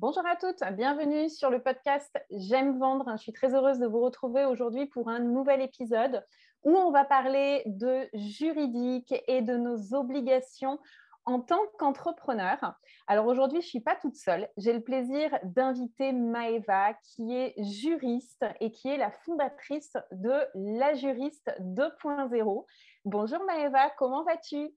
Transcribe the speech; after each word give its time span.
Bonjour 0.00 0.24
à 0.24 0.34
toutes, 0.34 0.62
bienvenue 0.78 1.28
sur 1.28 1.50
le 1.50 1.60
podcast 1.60 2.10
J'aime 2.30 2.78
vendre. 2.78 3.04
Je 3.18 3.22
suis 3.22 3.34
très 3.34 3.54
heureuse 3.54 3.78
de 3.78 3.86
vous 3.86 4.00
retrouver 4.00 4.46
aujourd'hui 4.46 4.86
pour 4.86 5.10
un 5.10 5.18
nouvel 5.18 5.60
épisode 5.60 6.24
où 6.64 6.74
on 6.74 6.90
va 6.90 7.04
parler 7.04 7.62
de 7.66 8.08
juridique 8.14 9.12
et 9.28 9.42
de 9.42 9.58
nos 9.58 9.92
obligations 9.92 10.78
en 11.26 11.40
tant 11.40 11.60
qu'entrepreneur. 11.78 12.56
Alors 13.08 13.26
aujourd'hui, 13.26 13.60
je 13.60 13.66
ne 13.66 13.68
suis 13.68 13.80
pas 13.82 13.94
toute 13.94 14.16
seule. 14.16 14.48
J'ai 14.56 14.72
le 14.72 14.80
plaisir 14.80 15.38
d'inviter 15.42 16.12
Maeva, 16.12 16.94
qui 17.02 17.36
est 17.36 17.52
juriste 17.62 18.46
et 18.60 18.72
qui 18.72 18.88
est 18.88 18.96
la 18.96 19.10
fondatrice 19.10 19.98
de 20.12 20.32
La 20.54 20.94
Juriste 20.94 21.52
2.0. 21.60 22.64
Bonjour 23.04 23.44
Maeva, 23.44 23.90
comment 23.98 24.24
vas-tu? 24.24 24.70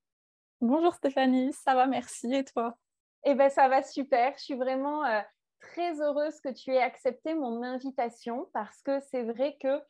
Bonjour 0.59 0.93
Stéphanie, 0.93 1.53
ça 1.53 1.75
va, 1.75 1.87
merci. 1.87 2.33
Et 2.35 2.43
toi? 2.43 2.77
Eh 3.25 3.35
bien, 3.35 3.49
ça 3.49 3.67
va 3.69 3.81
super. 3.83 4.33
Je 4.37 4.43
suis 4.43 4.55
vraiment 4.55 5.05
euh, 5.05 5.21
très 5.59 6.01
heureuse 6.01 6.39
que 6.41 6.49
tu 6.49 6.71
aies 6.73 6.81
accepté 6.81 7.33
mon 7.33 7.63
invitation 7.63 8.49
parce 8.53 8.81
que 8.81 8.99
c'est 9.11 9.23
vrai 9.23 9.57
que 9.61 9.81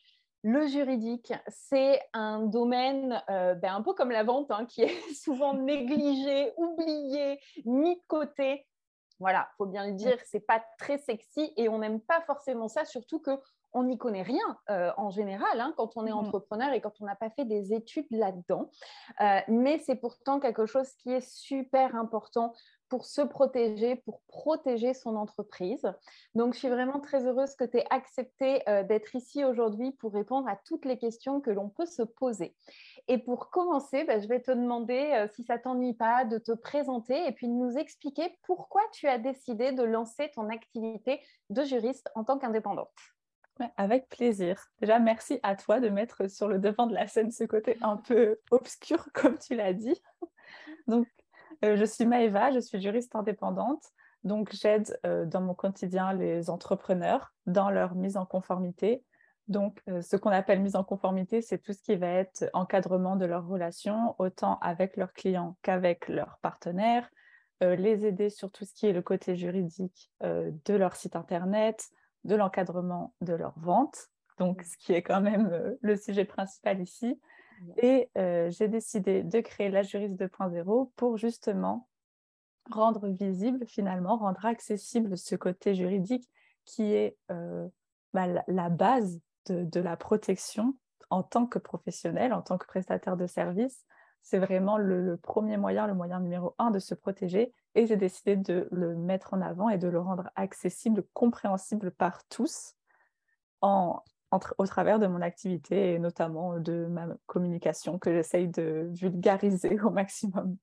le 0.44 0.68
juridique, 0.68 1.34
c'est 1.48 2.02
un 2.12 2.42
domaine 2.42 3.24
euh, 3.30 3.56
ben, 3.56 3.76
un 3.76 3.82
peu 3.82 3.94
comme 3.94 4.12
la 4.12 4.24
vente, 4.24 4.52
hein, 4.52 4.66
qui 4.66 4.82
est 4.84 5.14
souvent 5.14 5.54
négligé, 5.54 6.52
oublié, 6.58 7.40
mis 7.66 7.96
de 7.96 8.02
côté. 8.08 8.68
Voilà, 9.20 9.50
faut 9.58 9.66
bien 9.66 9.88
le 9.88 9.94
dire, 9.94 10.18
c'est 10.26 10.46
pas 10.46 10.62
très 10.78 10.98
sexy 10.98 11.54
et 11.56 11.70
on 11.70 11.80
n'aime 11.80 12.02
pas 12.02 12.22
forcément 12.22 12.68
ça, 12.68 12.84
surtout 12.84 13.20
que 13.20 13.32
on 13.76 13.86
n'y 13.86 13.98
connaît 13.98 14.22
rien 14.22 14.60
euh, 14.70 14.92
en 14.98 15.10
général 15.10 15.60
hein, 15.60 15.74
quand 15.78 15.98
on 15.98 16.06
est 16.06 16.12
mmh. 16.12 16.18
entrepreneur 16.18 16.74
et 16.74 16.82
quand 16.82 16.94
on 17.00 17.06
n'a 17.06 17.16
pas 17.16 17.32
fait 17.32 17.46
des 17.46 17.74
études 17.74 18.06
là-dedans. 18.12 18.70
mais 19.48 19.80
c'est 19.80 19.96
pourtant 19.96 20.40
quelque 20.40 20.66
chose 20.68 20.94
qui 20.96 21.12
est 21.12 21.28
super 21.28 21.96
important 21.96 22.54
pour 22.90 23.06
se 23.06 23.22
protéger, 23.22 23.96
pour 23.98 24.22
protéger 24.28 24.94
son 24.94 25.16
entreprise. 25.16 25.88
Donc, 26.36 26.54
je 26.54 26.60
suis 26.60 26.70
vraiment 26.70 27.00
très 27.00 27.26
heureuse 27.26 27.56
que 27.56 27.64
tu 27.64 27.78
aies 27.78 27.86
accepté 27.90 28.68
euh, 28.70 28.84
d'être 28.84 29.16
ici 29.16 29.44
aujourd'hui 29.44 29.92
pour 29.94 30.14
répondre 30.14 30.48
à 30.48 30.58
toutes 30.66 30.86
les 30.86 30.98
questions 30.98 31.42
que 31.42 31.50
l'on 31.50 31.70
peut 31.70 31.86
se 31.86 32.04
poser. 32.04 32.56
Et 33.08 33.18
pour 33.18 33.50
commencer, 33.50 34.04
bah, 34.04 34.20
je 34.20 34.28
vais 34.28 34.42
te 34.42 34.52
demander, 34.52 35.14
euh, 35.16 35.28
si 35.28 35.44
ça 35.44 35.58
t'ennuie 35.58 35.94
pas, 35.94 36.26
de 36.26 36.38
te 36.38 36.52
présenter 36.52 37.28
et 37.28 37.32
puis 37.32 37.48
de 37.48 37.54
nous 37.54 37.78
expliquer 37.78 38.38
pourquoi 38.44 38.82
tu 38.92 39.08
as 39.08 39.18
décidé 39.18 39.72
de 39.72 39.84
lancer 39.84 40.32
ton 40.34 40.50
activité 40.50 41.20
de 41.50 41.64
juriste 41.64 42.10
en 42.16 42.24
tant 42.24 42.38
qu'indépendante. 42.38 42.90
avec 43.78 44.10
plaisir. 44.10 44.66
Déjà, 44.80 45.00
merci 45.00 45.40
à 45.44 45.56
toi 45.56 45.80
de 45.80 45.90
mettre 45.90 46.30
sur 46.30 46.48
le 46.48 46.58
devant 46.60 46.88
de 46.88 46.94
la 46.94 47.08
scène 47.08 47.32
ce 47.32 47.44
côté 47.44 47.78
un 47.82 47.98
peu 47.98 48.40
obscur, 48.52 49.08
comme 49.14 49.38
tu 49.38 49.56
l'as 49.56 49.74
dit. 49.74 50.02
Donc, 50.88 51.08
je 51.62 51.86
suis 51.86 52.06
Maëva, 52.06 52.52
je 52.52 52.60
suis 52.60 52.82
juriste 52.82 53.16
indépendante. 53.16 53.84
Donc, 54.24 54.54
j'aide 54.54 54.98
euh, 55.06 55.26
dans 55.26 55.42
mon 55.42 55.54
quotidien 55.54 56.14
les 56.14 56.50
entrepreneurs 56.50 57.34
dans 57.46 57.70
leur 57.70 57.96
mise 57.96 58.16
en 58.16 58.26
conformité. 58.26 59.04
Donc, 59.50 59.82
euh, 59.90 60.02
ce 60.02 60.16
qu'on 60.16 60.30
appelle 60.30 60.62
mise 60.62 60.78
en 60.78 60.84
conformité, 60.84 61.42
c'est 61.42 61.58
tout 61.58 61.74
ce 61.74 61.82
qui 61.82 61.96
va 61.96 62.08
être 62.08 62.50
encadrement 62.54 63.18
de 63.18 63.26
leurs 63.26 63.46
relations, 63.46 64.16
autant 64.20 64.60
avec 64.60 64.96
leurs 64.96 65.14
clients 65.14 65.58
qu'avec 65.62 66.08
leurs 66.08 66.38
partenaires, 66.42 67.10
les 67.62 68.06
aider 68.06 68.30
sur 68.30 68.52
tout 68.52 68.66
ce 68.66 68.74
qui 68.74 68.88
est 68.88 68.92
le 68.92 69.02
côté 69.02 69.38
juridique 69.38 70.12
de 70.22 70.74
leur 70.74 70.98
site 70.98 71.16
Internet, 71.16 71.88
de 72.26 72.36
l'encadrement 72.36 73.14
de 73.22 73.34
leurs 73.34 73.58
ventes, 73.58 74.10
donc 74.38 74.64
ce 74.64 74.76
qui 74.76 74.92
est 74.92 75.02
quand 75.02 75.22
même 75.22 75.78
le 75.80 75.96
sujet 75.96 76.26
principal 76.26 76.82
ici, 76.82 77.18
et 77.78 78.10
euh, 78.18 78.50
j'ai 78.52 78.68
décidé 78.68 79.24
de 79.24 79.40
créer 79.40 79.70
la 79.70 79.84
juriste 79.84 80.16
2.0 80.16 80.92
pour 80.96 81.18
justement 81.18 81.88
rendre 82.72 83.08
visible, 83.08 83.66
finalement, 83.68 84.18
rendre 84.18 84.46
accessible 84.46 85.18
ce 85.18 85.36
côté 85.36 85.76
juridique 85.76 86.30
qui 86.66 86.94
est 86.94 87.18
euh, 87.32 87.68
bah, 88.14 88.28
la 88.48 88.70
base 88.70 89.20
de, 89.48 89.80
la 89.80 89.98
protection 89.98 90.76
en 91.10 91.24
tant 91.24 91.46
que 91.46 91.60
professionnel, 91.60 92.34
en 92.34 92.42
tant 92.42 92.58
que 92.58 92.66
prestataire 92.66 93.18
de 93.18 93.28
service. 93.28 93.86
C'est 94.22 94.40
vraiment 94.40 94.78
le, 94.78 95.18
premier 95.18 95.58
moyen, 95.58 95.86
le 95.86 95.94
moyen 95.94 96.22
numéro 96.22 96.56
un 96.58 96.72
de 96.72 96.80
se 96.80 96.96
protéger. 96.96 97.54
Et 97.76 97.86
j'ai 97.88 97.98
décidé 97.98 98.38
de 98.38 98.70
le 98.72 98.96
mettre 98.96 99.34
en 99.34 99.42
avant 99.42 99.68
et 99.70 99.78
de 99.78 99.90
le 99.90 100.00
rendre 100.00 100.30
accessible, 100.36 101.04
compréhensible 101.14 101.92
par 101.92 102.24
tous, 102.30 102.76
au 104.58 104.66
travers 104.66 105.00
de 105.00 105.08
mon 105.08 105.22
activité 105.22 105.94
et 105.94 106.00
notamment 106.00 106.60
de 106.60 106.86
ma 106.86 107.08
communication 107.26 108.00
que 108.00 108.12
j'essaye 108.12 108.48
de 108.48 108.90
vulgariser 108.94 109.80
au 109.82 109.90
maximum. 109.90 110.58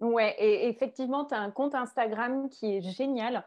Ouais, 0.00 0.34
et 0.38 0.68
effectivement, 0.68 1.24
tu 1.24 1.34
as 1.34 1.38
un 1.38 1.50
compte 1.50 1.74
Instagram 1.74 2.48
qui 2.50 2.76
est 2.76 2.80
génial. 2.80 3.44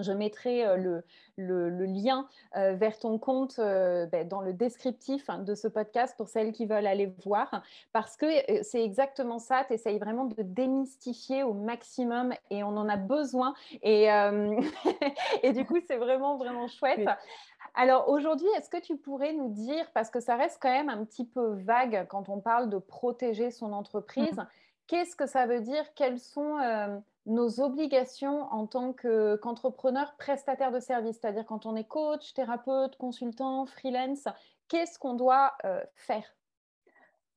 Je 0.00 0.10
mettrai 0.10 0.66
euh, 0.66 0.76
le, 0.76 1.04
le, 1.36 1.86
lien 1.86 2.26
euh, 2.56 2.74
vers 2.74 2.98
ton 2.98 3.16
compte 3.16 3.60
euh, 3.60 4.06
ben, 4.06 4.26
dans 4.26 4.40
le 4.40 4.52
descriptif 4.52 5.30
hein, 5.30 5.38
de 5.38 5.54
ce 5.54 5.68
podcast 5.68 6.16
pour 6.16 6.28
celles 6.28 6.50
qui 6.50 6.66
veulent 6.66 6.86
aller 6.86 7.14
voir, 7.24 7.62
parce 7.92 8.16
que 8.16 8.26
c'est 8.62 8.82
exactement 8.82 9.38
ça, 9.38 9.62
tu 9.68 9.74
essayes 9.74 10.00
vraiment 10.00 10.24
de 10.24 10.42
démystifier 10.42 11.44
au 11.44 11.54
maximum 11.54 12.34
et 12.50 12.64
on 12.64 12.76
en 12.76 12.88
a 12.88 12.96
besoin. 12.96 13.54
Et, 13.82 14.08
et 15.44 15.52
du 15.52 15.64
coup, 15.64 15.78
c'est 15.86 15.98
vraiment, 15.98 16.38
vraiment 16.38 16.66
chouette. 16.66 17.08
Alors 17.74 18.08
aujourd'hui, 18.08 18.46
est-ce 18.56 18.70
que 18.70 18.80
tu 18.80 18.96
pourrais 18.96 19.32
nous 19.32 19.48
dire, 19.48 19.90
parce 19.94 20.08
que 20.08 20.20
ça 20.20 20.36
reste 20.36 20.58
quand 20.62 20.70
même 20.70 20.88
un 20.88 21.04
petit 21.04 21.26
peu 21.26 21.54
vague 21.54 22.06
quand 22.08 22.28
on 22.28 22.40
parle 22.40 22.70
de 22.70 22.78
protéger 22.78 23.50
son 23.50 23.72
entreprise, 23.72 24.36
mmh. 24.36 24.46
qu'est-ce 24.86 25.16
que 25.16 25.26
ça 25.26 25.46
veut 25.46 25.60
dire? 25.60 25.82
Quelles 25.94 26.20
sont 26.20 26.58
euh, 26.58 26.96
nos 27.26 27.60
obligations 27.60 28.42
en 28.52 28.68
tant 28.68 28.92
qu'entrepreneur 28.92 30.14
prestataire 30.16 30.70
de 30.70 30.78
service 30.78 31.18
C'est-à-dire 31.20 31.44
quand 31.46 31.66
on 31.66 31.74
est 31.74 31.88
coach, 31.88 32.32
thérapeute, 32.34 32.96
consultant, 32.96 33.66
freelance, 33.66 34.28
qu'est-ce 34.68 34.96
qu'on 34.96 35.14
doit 35.14 35.54
euh, 35.64 35.82
faire? 35.96 36.36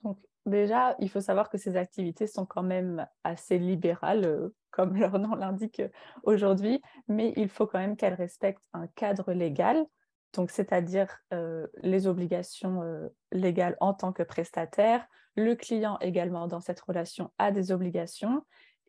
Donc 0.03 0.19
déjà, 0.45 0.95
il 0.99 1.09
faut 1.09 1.21
savoir 1.21 1.49
que 1.49 1.57
ces 1.57 1.77
activités 1.77 2.27
sont 2.27 2.45
quand 2.45 2.63
même 2.63 3.07
assez 3.23 3.57
libérales, 3.57 4.25
euh, 4.25 4.53
comme 4.69 4.95
leur 4.99 5.17
nom 5.17 5.33
l'indique 5.33 5.81
aujourd'hui, 6.21 6.79
mais 7.07 7.33
il 7.37 7.49
faut 7.49 7.65
quand 7.65 7.79
même 7.79 7.97
qu'elles 7.97 8.13
respectent 8.13 8.61
un 8.73 8.85
cadre 8.85 9.33
légal 9.33 9.87
donc 10.33 10.51
c'est-à-dire 10.51 11.19
euh, 11.33 11.67
les 11.81 12.07
obligations 12.07 12.83
euh, 12.83 13.07
légales 13.31 13.77
en 13.79 13.93
tant 13.93 14.13
que 14.13 14.23
prestataire, 14.23 15.05
le 15.35 15.55
client 15.55 15.97
également 15.99 16.47
dans 16.47 16.59
cette 16.59 16.79
relation 16.79 17.31
a 17.37 17.51
des 17.51 17.71
obligations, 17.71 18.43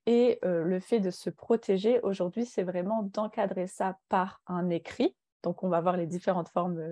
et 0.07 0.39
euh, 0.45 0.65
le 0.65 0.81
fait 0.81 1.01
de 1.01 1.11
se 1.11 1.29
protéger 1.31 2.01
aujourd'hui, 2.01 2.47
c'est 2.47 2.63
vraiment 2.63 3.03
d'encadrer 3.03 3.67
ça 3.67 3.99
par 4.09 4.41
un 4.47 4.71
écrit. 4.71 5.15
Donc 5.43 5.63
on 5.63 5.69
va 5.69 5.81
voir 5.81 5.97
les 5.97 6.07
différentes 6.07 6.49
formes 6.49 6.83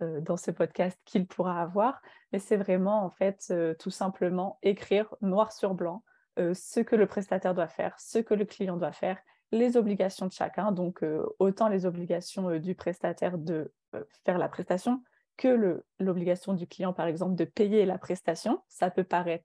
dans 0.00 0.36
ce 0.36 0.50
podcast 0.50 0.98
qu'il 1.04 1.26
pourra 1.26 1.60
avoir, 1.62 2.02
mais 2.32 2.38
c'est 2.38 2.56
vraiment 2.56 3.04
en 3.04 3.10
fait 3.10 3.52
tout 3.78 3.90
simplement 3.90 4.58
écrire 4.62 5.14
noir 5.22 5.52
sur 5.52 5.74
blanc 5.74 6.04
ce 6.36 6.80
que 6.80 6.94
le 6.94 7.06
prestataire 7.06 7.54
doit 7.54 7.68
faire, 7.68 7.98
ce 7.98 8.18
que 8.18 8.34
le 8.34 8.44
client 8.44 8.76
doit 8.76 8.92
faire 8.92 9.18
les 9.52 9.76
obligations 9.76 10.26
de 10.26 10.32
chacun, 10.32 10.72
donc 10.72 11.02
euh, 11.02 11.24
autant 11.38 11.68
les 11.68 11.86
obligations 11.86 12.50
euh, 12.50 12.58
du 12.58 12.74
prestataire 12.74 13.38
de 13.38 13.72
euh, 13.94 14.04
faire 14.24 14.38
la 14.38 14.48
prestation 14.48 15.02
que 15.36 15.82
l'obligation 16.00 16.52
du 16.52 16.66
client, 16.66 16.92
par 16.92 17.06
exemple, 17.06 17.36
de 17.36 17.44
payer 17.44 17.86
la 17.86 17.96
prestation. 17.96 18.60
Ça 18.66 18.90
peut 18.90 19.04
paraître 19.04 19.44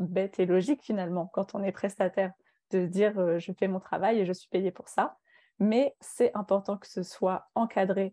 bête 0.00 0.40
et 0.40 0.46
logique 0.46 0.82
finalement 0.82 1.30
quand 1.32 1.54
on 1.54 1.62
est 1.62 1.70
prestataire 1.70 2.32
de 2.72 2.86
dire 2.86 3.38
je 3.38 3.52
fais 3.52 3.68
mon 3.68 3.78
travail 3.78 4.18
et 4.18 4.26
je 4.26 4.32
suis 4.32 4.48
payé 4.48 4.72
pour 4.72 4.88
ça, 4.88 5.18
mais 5.60 5.94
c'est 6.00 6.36
important 6.36 6.76
que 6.78 6.88
ce 6.88 7.04
soit 7.04 7.48
encadré 7.54 8.12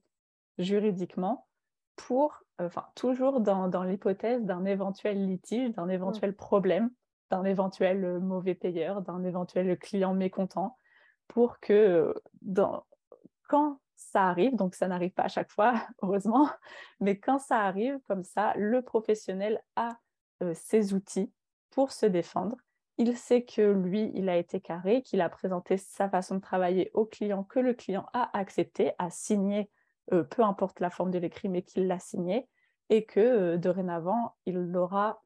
juridiquement 0.59 1.47
pour, 1.95 2.43
enfin 2.59 2.85
toujours 2.93 3.39
dans, 3.39 3.83
l'hypothèse 3.83 4.43
d'un 4.43 4.65
éventuel 4.65 5.25
litige, 5.25 5.71
d'un 5.71 5.89
éventuel 5.89 6.31
mmh. 6.31 6.35
problème 6.35 6.91
d'un 7.29 7.43
éventuel 7.43 8.19
mauvais 8.19 8.55
payeur, 8.55 9.01
d'un 9.01 9.23
éventuel 9.23 9.77
client 9.77 10.13
mécontent, 10.13 10.77
pour 11.27 11.59
que 11.59 12.13
quand 13.47 13.79
ça 13.95 14.27
arrive, 14.27 14.55
donc 14.55 14.75
ça 14.75 14.87
n'arrive 14.87 15.11
pas 15.11 15.23
à 15.23 15.27
chaque 15.27 15.51
fois, 15.51 15.73
heureusement, 16.01 16.49
mais 16.99 17.17
quand 17.17 17.39
ça 17.39 17.61
arrive 17.61 17.99
comme 18.07 18.23
ça, 18.23 18.53
le 18.55 18.81
professionnel 18.81 19.61
a 19.75 19.97
ses 20.53 20.93
outils 20.93 21.31
pour 21.71 21.91
se 21.91 22.05
défendre. 22.05 22.57
Il 22.99 23.15
sait 23.15 23.43
que 23.43 23.61
lui, 23.61 24.11
il 24.15 24.29
a 24.29 24.37
été 24.37 24.59
carré, 24.59 25.01
qu'il 25.03 25.21
a 25.21 25.29
présenté 25.29 25.77
sa 25.77 26.09
façon 26.09 26.35
de 26.35 26.41
travailler 26.41 26.89
au 26.93 27.05
client, 27.05 27.43
que 27.43 27.59
le 27.59 27.73
client 27.73 28.07
a 28.13 28.35
accepté, 28.37 28.93
a 28.97 29.09
signé, 29.09 29.69
peu 30.09 30.43
importe 30.43 30.79
la 30.79 30.89
forme 30.89 31.11
de 31.11 31.19
l'écrit, 31.19 31.49
mais 31.49 31.61
qu'il 31.61 31.87
l'a 31.87 31.99
signé, 31.99 32.47
et 32.89 33.05
que 33.05 33.55
dorénavant, 33.57 34.35
il 34.45 34.75
aura, 34.75 35.21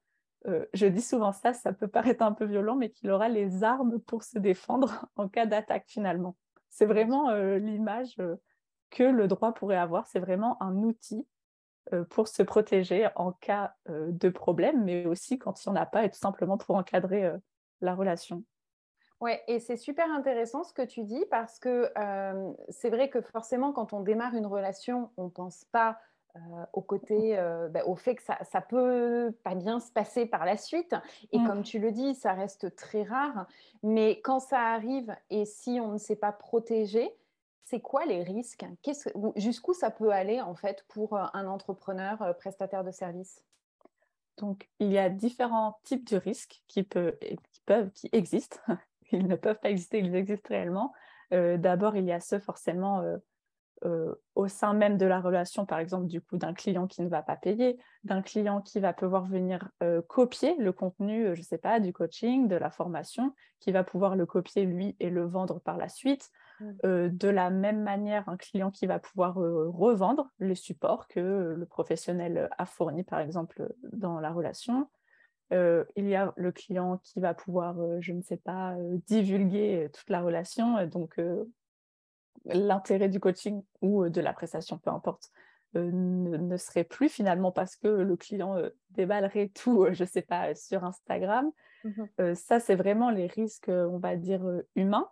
je 0.46 0.88
dis 0.88 1.02
souvent 1.02 1.32
ça, 1.32 1.54
ça 1.54 1.74
peut 1.74 1.88
paraître 1.88 2.24
un 2.24 2.32
peu 2.32 2.46
violent, 2.46 2.76
mais 2.76 2.90
qu'il 2.90 3.12
aura 3.12 3.30
les 3.30 3.64
armes 3.64 4.00
pour 4.00 4.24
se 4.24 4.40
défendre 4.40 5.06
en 5.16 5.28
cas 5.28 5.46
d'attaque 5.46 5.86
finalement. 5.88 6.36
C'est 6.70 6.86
vraiment 6.86 7.34
l'image 7.34 8.16
que 8.90 9.04
le 9.04 9.28
droit 9.28 9.54
pourrait 9.54 9.78
avoir, 9.78 10.08
c'est 10.08 10.20
vraiment 10.20 10.62
un 10.64 10.76
outil 10.78 11.28
pour 12.10 12.28
se 12.28 12.44
protéger 12.44 13.10
en 13.16 13.34
cas 13.34 13.76
de 13.88 14.30
problème, 14.30 14.84
mais 14.84 15.06
aussi 15.06 15.38
quand 15.38 15.64
il 15.66 15.70
n'y 15.70 15.78
en 15.78 15.82
a 15.82 15.86
pas 15.86 16.06
et 16.06 16.10
tout 16.10 16.20
simplement 16.20 16.58
pour 16.58 16.76
encadrer 16.76 17.32
la 17.82 17.94
relation. 17.94 18.44
Oui, 19.20 19.34
et 19.48 19.60
c'est 19.60 19.78
super 19.78 20.10
intéressant 20.12 20.64
ce 20.64 20.74
que 20.74 20.82
tu 20.82 21.04
dis 21.04 21.24
parce 21.30 21.60
que 21.60 21.92
c'est 22.70 22.90
vrai 22.90 23.10
que 23.10 23.22
forcément, 23.22 23.74
quand 23.74 23.94
on 23.94 24.00
démarre 24.00 24.34
une 24.34 24.48
relation, 24.48 25.12
on 25.18 25.26
ne 25.26 25.30
pense 25.30 25.66
pas 25.66 26.00
au 26.74 26.82
côté, 26.82 27.36
bah, 27.72 27.86
au 27.86 27.96
fait 27.96 28.16
que 28.16 28.24
ça, 28.24 28.38
ça 28.44 28.62
peut 28.62 29.34
pas 29.44 29.56
bien 29.56 29.80
se 29.80 29.92
passer 29.92 30.26
par 30.26 30.46
la 30.46 30.58
suite. 30.58 30.96
Et 31.32 31.40
mmh. 31.40 31.48
comme 31.48 31.64
tu 31.64 31.80
le 31.80 31.92
dis, 31.92 32.16
ça 32.16 32.34
reste 32.34 32.76
très 32.76 33.04
rare. 33.04 33.48
Mais 33.84 34.22
quand 34.22 34.40
ça 34.40 34.60
arrive 34.60 35.16
et 35.30 35.46
si 35.46 35.80
on 35.82 35.94
ne 35.94 35.98
s'est 35.98 36.16
pas 36.16 36.32
protégé, 36.32 37.12
c'est 37.64 37.80
quoi 37.80 38.06
les 38.06 38.24
risques? 38.24 38.66
Jusqu'où 39.36 39.74
ça 39.74 39.92
peut 39.92 40.12
aller 40.12 40.42
en 40.42 40.56
fait 40.56 40.86
pour 40.90 41.18
un 41.18 41.48
entrepreneur 41.48 42.36
prestataire 42.38 42.84
de 42.84 42.92
services 42.92 43.44
Donc, 44.38 44.70
il 44.80 44.92
y 44.92 44.98
a 44.98 45.10
différents 45.10 45.78
types 45.84 46.10
de 46.10 46.18
risques 46.18 46.64
qui, 46.68 46.84
peuvent, 46.84 47.18
qui, 47.20 47.62
peuvent, 47.66 47.92
qui 47.92 48.10
existent. 48.12 48.60
Ils 49.14 49.28
ne 49.28 49.36
peuvent 49.36 49.60
pas 49.60 49.70
exister, 49.70 50.00
ils 50.00 50.16
existent 50.16 50.48
réellement. 50.48 50.94
D'abord, 51.32 51.98
il 51.98 52.06
y 52.06 52.14
a 52.14 52.22
ceux 52.22 52.40
forcément 52.40 53.04
au 54.36 54.48
sein 54.48 54.74
même 54.74 54.98
de 54.98 55.06
la 55.06 55.20
relation, 55.20 55.66
par 55.66 55.80
exemple, 55.80 56.08
du 56.08 56.22
coup, 56.22 56.38
d'un 56.38 56.54
client 56.54 56.88
qui 56.88 57.02
ne 57.02 57.08
va 57.08 57.22
pas 57.22 57.36
payer, 57.36 57.80
d'un 58.04 58.22
client 58.22 58.62
qui 58.62 58.80
va 58.80 58.94
pouvoir 58.94 59.26
venir 59.26 59.70
copier 60.08 60.56
le 60.60 60.72
contenu, 60.72 61.36
je 61.36 61.40
ne 61.40 61.46
sais 61.46 61.58
pas, 61.58 61.80
du 61.80 61.94
coaching, 61.94 62.48
de 62.48 62.56
la 62.56 62.70
formation, 62.70 63.34
qui 63.60 63.72
va 63.72 63.84
pouvoir 63.84 64.16
le 64.16 64.26
copier 64.26 64.66
lui 64.66 64.96
et 65.00 65.10
le 65.10 65.26
vendre 65.26 65.60
par 65.60 65.78
la 65.78 65.90
suite. 65.90 66.30
De 66.84 67.28
la 67.28 67.50
même 67.50 67.82
manière, 67.82 68.30
un 68.30 68.38
client 68.38 68.70
qui 68.70 68.86
va 68.86 69.00
pouvoir 69.00 69.34
revendre 69.36 70.30
les 70.40 70.54
supports 70.54 71.08
que 71.08 71.56
le 71.58 71.66
professionnel 71.66 72.50
a 72.58 72.66
fournis, 72.68 73.04
par 73.04 73.20
exemple, 73.20 73.74
dans 73.92 74.20
la 74.20 74.32
relation. 74.32 74.88
il 75.52 76.08
y 76.08 76.16
a 76.16 76.34
le 76.36 76.52
client 76.52 77.00
qui 77.04 77.20
va 77.20 77.34
pouvoir, 77.34 77.76
je 78.00 78.14
ne 78.14 78.22
sais 78.22 78.38
pas, 78.38 78.76
divulguer 79.08 79.90
toute 79.94 80.10
la 80.10 80.22
relation, 80.22 80.86
donc 80.86 81.20
l'intérêt 82.46 83.10
du 83.10 83.20
coaching 83.20 83.64
ou 83.82 84.10
de 84.10 84.22
la 84.22 84.34
prestation, 84.34 84.78
peu 84.78 84.90
importe, 84.90 85.32
ne, 85.74 86.58
serait 86.58 86.84
plus 86.84 87.10
finalement 87.10 87.52
parce 87.52 87.76
que 87.76 87.88
le 87.88 88.16
client 88.18 88.58
déballerait 88.92 89.50
tout, 89.56 89.88
je 89.92 90.04
ne 90.04 90.08
sais 90.08 90.22
pas, 90.22 90.54
sur 90.56 90.84
Instagram. 90.84 91.52
Mmh 91.84 92.34
ça, 92.36 92.60
c'est 92.60 92.76
vraiment 92.76 93.10
les 93.10 93.26
risques, 93.26 93.70
on 93.70 93.98
va 93.98 94.16
dire, 94.16 94.44
humains. 94.76 95.10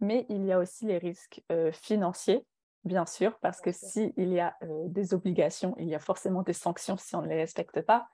Mais 0.00 0.26
il 0.28 0.44
y 0.44 0.52
a 0.52 0.58
aussi 0.58 0.86
les 0.86 0.98
risques 0.98 1.42
financiers, 1.72 2.46
bien 2.84 3.06
sûr, 3.06 3.38
parce 3.40 3.60
que 3.60 3.72
s'il 3.72 4.12
y 4.16 4.38
a 4.38 4.56
des 4.86 5.14
obligations, 5.14 5.74
il 5.78 5.88
y 5.88 5.94
a 5.94 5.98
forcément 5.98 6.42
des 6.42 6.52
sanctions 6.52 6.96
si 6.96 7.16
on 7.16 7.22
ne 7.22 7.28
les 7.28 7.36
respecte 7.36 7.80
pas. 7.80 8.06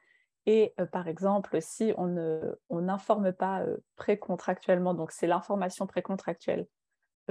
Et 0.46 0.74
par 0.90 1.06
exemple, 1.06 1.60
si 1.60 1.92
on 1.98 2.80
n'informe 2.80 3.32
pas 3.32 3.64
précontractuellement, 3.96 4.94
donc 4.94 5.12
c'est 5.12 5.26
l'information 5.26 5.86
précontractuelle 5.86 6.66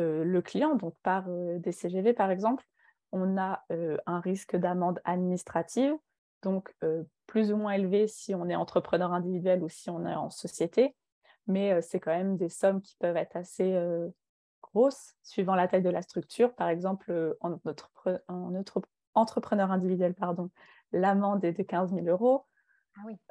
le 0.01 0.41
client, 0.41 0.75
donc 0.75 0.95
par 1.03 1.25
des 1.29 1.71
CGV 1.71 2.13
par 2.13 2.31
exemple, 2.31 2.65
on 3.11 3.37
a 3.37 3.65
un 4.05 4.19
risque 4.19 4.55
d'amende 4.55 4.99
administrative, 5.03 5.93
donc 6.41 6.75
plus 7.27 7.51
ou 7.51 7.57
moins 7.57 7.73
élevé 7.73 8.07
si 8.07 8.35
on 8.35 8.49
est 8.49 8.55
entrepreneur 8.55 9.13
individuel 9.13 9.63
ou 9.63 9.69
si 9.69 9.89
on 9.89 10.05
est 10.05 10.15
en 10.15 10.29
société, 10.29 10.95
mais 11.47 11.81
c'est 11.81 11.99
quand 11.99 12.15
même 12.15 12.37
des 12.37 12.49
sommes 12.49 12.81
qui 12.81 12.95
peuvent 12.99 13.17
être 13.17 13.35
assez 13.35 13.77
grosses 14.61 15.15
suivant 15.23 15.55
la 15.55 15.67
taille 15.67 15.81
de 15.81 15.89
la 15.89 16.01
structure. 16.01 16.53
Par 16.55 16.69
exemple, 16.69 17.35
en 17.41 17.57
notre, 17.65 17.91
en 18.27 18.51
notre 18.51 18.81
entrepreneur 19.13 19.71
individuel, 19.71 20.13
pardon, 20.13 20.49
l'amende 20.91 21.43
est 21.43 21.53
de 21.53 21.63
15 21.63 21.93
000 21.93 22.07
euros. 22.07 22.45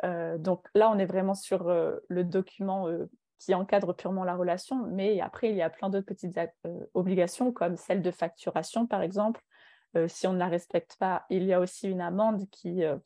Ah 0.03 0.39
donc 0.39 0.67
là, 0.75 0.91
on 0.91 0.99
est 0.99 1.07
vraiment 1.07 1.35
sur 1.35 1.65
le 1.65 2.25
document 2.25 2.89
qui 3.41 3.55
encadre 3.55 3.95
purement 3.97 4.23
la 4.23 4.37
relation, 4.37 4.87
mais 4.87 5.21
après, 5.21 5.49
il 5.49 5.57
y 5.57 5.63
a 5.63 5.71
plein 5.71 5.89
d'autres 5.89 6.07
petites 6.07 6.39
euh, 6.67 6.87
obligations, 6.93 7.53
comme 7.53 7.77
celle 7.77 8.03
de 8.03 8.11
facturation, 8.11 8.87
par 8.87 9.01
exemple. 9.01 9.41
Euh, 9.97 10.07
si 10.09 10.27
on 10.27 10.35
ne 10.35 10.39
la 10.39 10.47
respecte 10.47 10.97
pas, 11.01 11.25
il 11.31 11.45
y 11.45 11.55
a 11.55 11.59
aussi 11.59 11.89
une 11.89 12.03
amende 12.03 12.49
qui, 12.51 12.85
euh, 12.85 12.99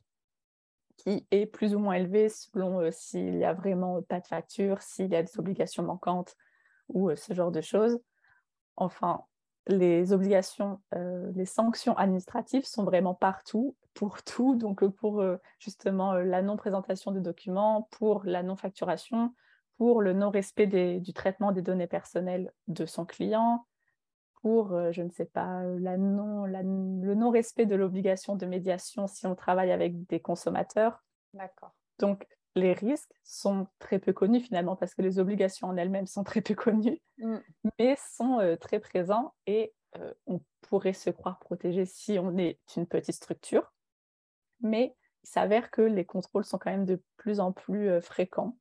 qui 0.96 1.24
est 1.30 1.46
plus 1.46 1.76
ou 1.76 1.78
moins 1.78 1.94
élevée 1.94 2.28
selon 2.28 2.90
s'il 2.90 3.38
n'y 3.38 3.44
a 3.44 3.52
vraiment 3.54 4.02
pas 4.02 4.18
de 4.18 4.26
facture, 4.26 4.82
s'il 4.82 5.12
y 5.12 5.16
a 5.16 5.22
des 5.22 5.38
obligations 5.38 5.84
manquantes 5.84 6.34
ou 6.88 7.14
ce 7.14 7.32
genre 7.32 7.52
de 7.52 7.60
choses. 7.60 8.00
Enfin, 8.76 9.22
les 9.68 10.12
obligations, 10.12 10.80
les 11.34 11.46
sanctions 11.46 11.96
administratives 11.96 12.66
sont 12.66 12.84
vraiment 12.84 13.14
partout, 13.14 13.74
pour 13.94 14.22
tout, 14.22 14.56
donc 14.56 14.84
pour 14.84 15.24
justement 15.58 16.14
la 16.14 16.42
non-présentation 16.42 17.12
de 17.12 17.20
documents, 17.20 17.88
pour 17.92 18.24
la 18.24 18.42
non-facturation, 18.42 19.32
pour 19.78 20.02
le 20.02 20.12
non-respect 20.12 20.66
du 21.00 21.12
traitement 21.12 21.52
des 21.52 21.62
données 21.62 21.86
personnelles 21.86 22.52
de 22.68 22.86
son 22.86 23.04
client, 23.04 23.66
pour, 24.44 24.74
euh, 24.74 24.92
je 24.92 25.00
ne 25.00 25.08
sais 25.08 25.24
pas, 25.24 25.62
euh, 25.62 25.78
la 25.80 25.96
non, 25.96 26.44
le 26.44 27.14
non-respect 27.14 27.64
de 27.64 27.74
l'obligation 27.74 28.36
de 28.36 28.44
médiation 28.44 29.06
si 29.06 29.26
on 29.26 29.34
travaille 29.34 29.72
avec 29.72 30.06
des 30.06 30.20
consommateurs. 30.20 31.02
D'accord. 31.32 31.74
Donc, 31.98 32.26
les 32.54 32.74
risques 32.74 33.18
sont 33.24 33.66
très 33.78 33.98
peu 33.98 34.12
connus 34.12 34.40
finalement 34.40 34.76
parce 34.76 34.94
que 34.94 35.00
les 35.00 35.18
obligations 35.18 35.68
en 35.68 35.76
elles-mêmes 35.78 36.06
sont 36.06 36.24
très 36.24 36.42
peu 36.42 36.54
connues, 36.54 37.00
mm. 37.16 37.38
mais 37.78 37.96
sont 38.16 38.38
euh, 38.38 38.56
très 38.56 38.80
présents 38.80 39.34
et 39.46 39.72
on 40.26 40.40
pourrait 40.62 40.92
se 40.92 41.08
croire 41.08 41.38
protégé 41.38 41.86
si 41.86 42.18
on 42.18 42.36
est 42.36 42.58
une 42.76 42.86
petite 42.86 43.14
structure. 43.14 43.72
Mais 44.60 44.96
il 45.22 45.28
s'avère 45.28 45.70
que 45.70 45.82
les 45.82 46.04
contrôles 46.04 46.44
sont 46.44 46.58
quand 46.58 46.72
même 46.72 46.84
de 46.84 47.00
plus 47.16 47.38
en 47.38 47.52
plus 47.52 48.00
fréquents 48.00 48.56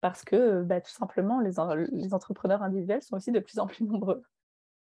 parce 0.00 0.24
que 0.24 0.62
bah, 0.62 0.80
tout 0.80 0.90
simplement, 0.90 1.40
les, 1.40 1.52
les, 1.92 2.14
entrepreneurs 2.14 2.62
individuels 2.62 3.02
sont 3.02 3.16
aussi 3.16 3.32
de 3.32 3.40
plus 3.40 3.58
en 3.58 3.66
plus 3.66 3.84
nombreux. 3.84 4.22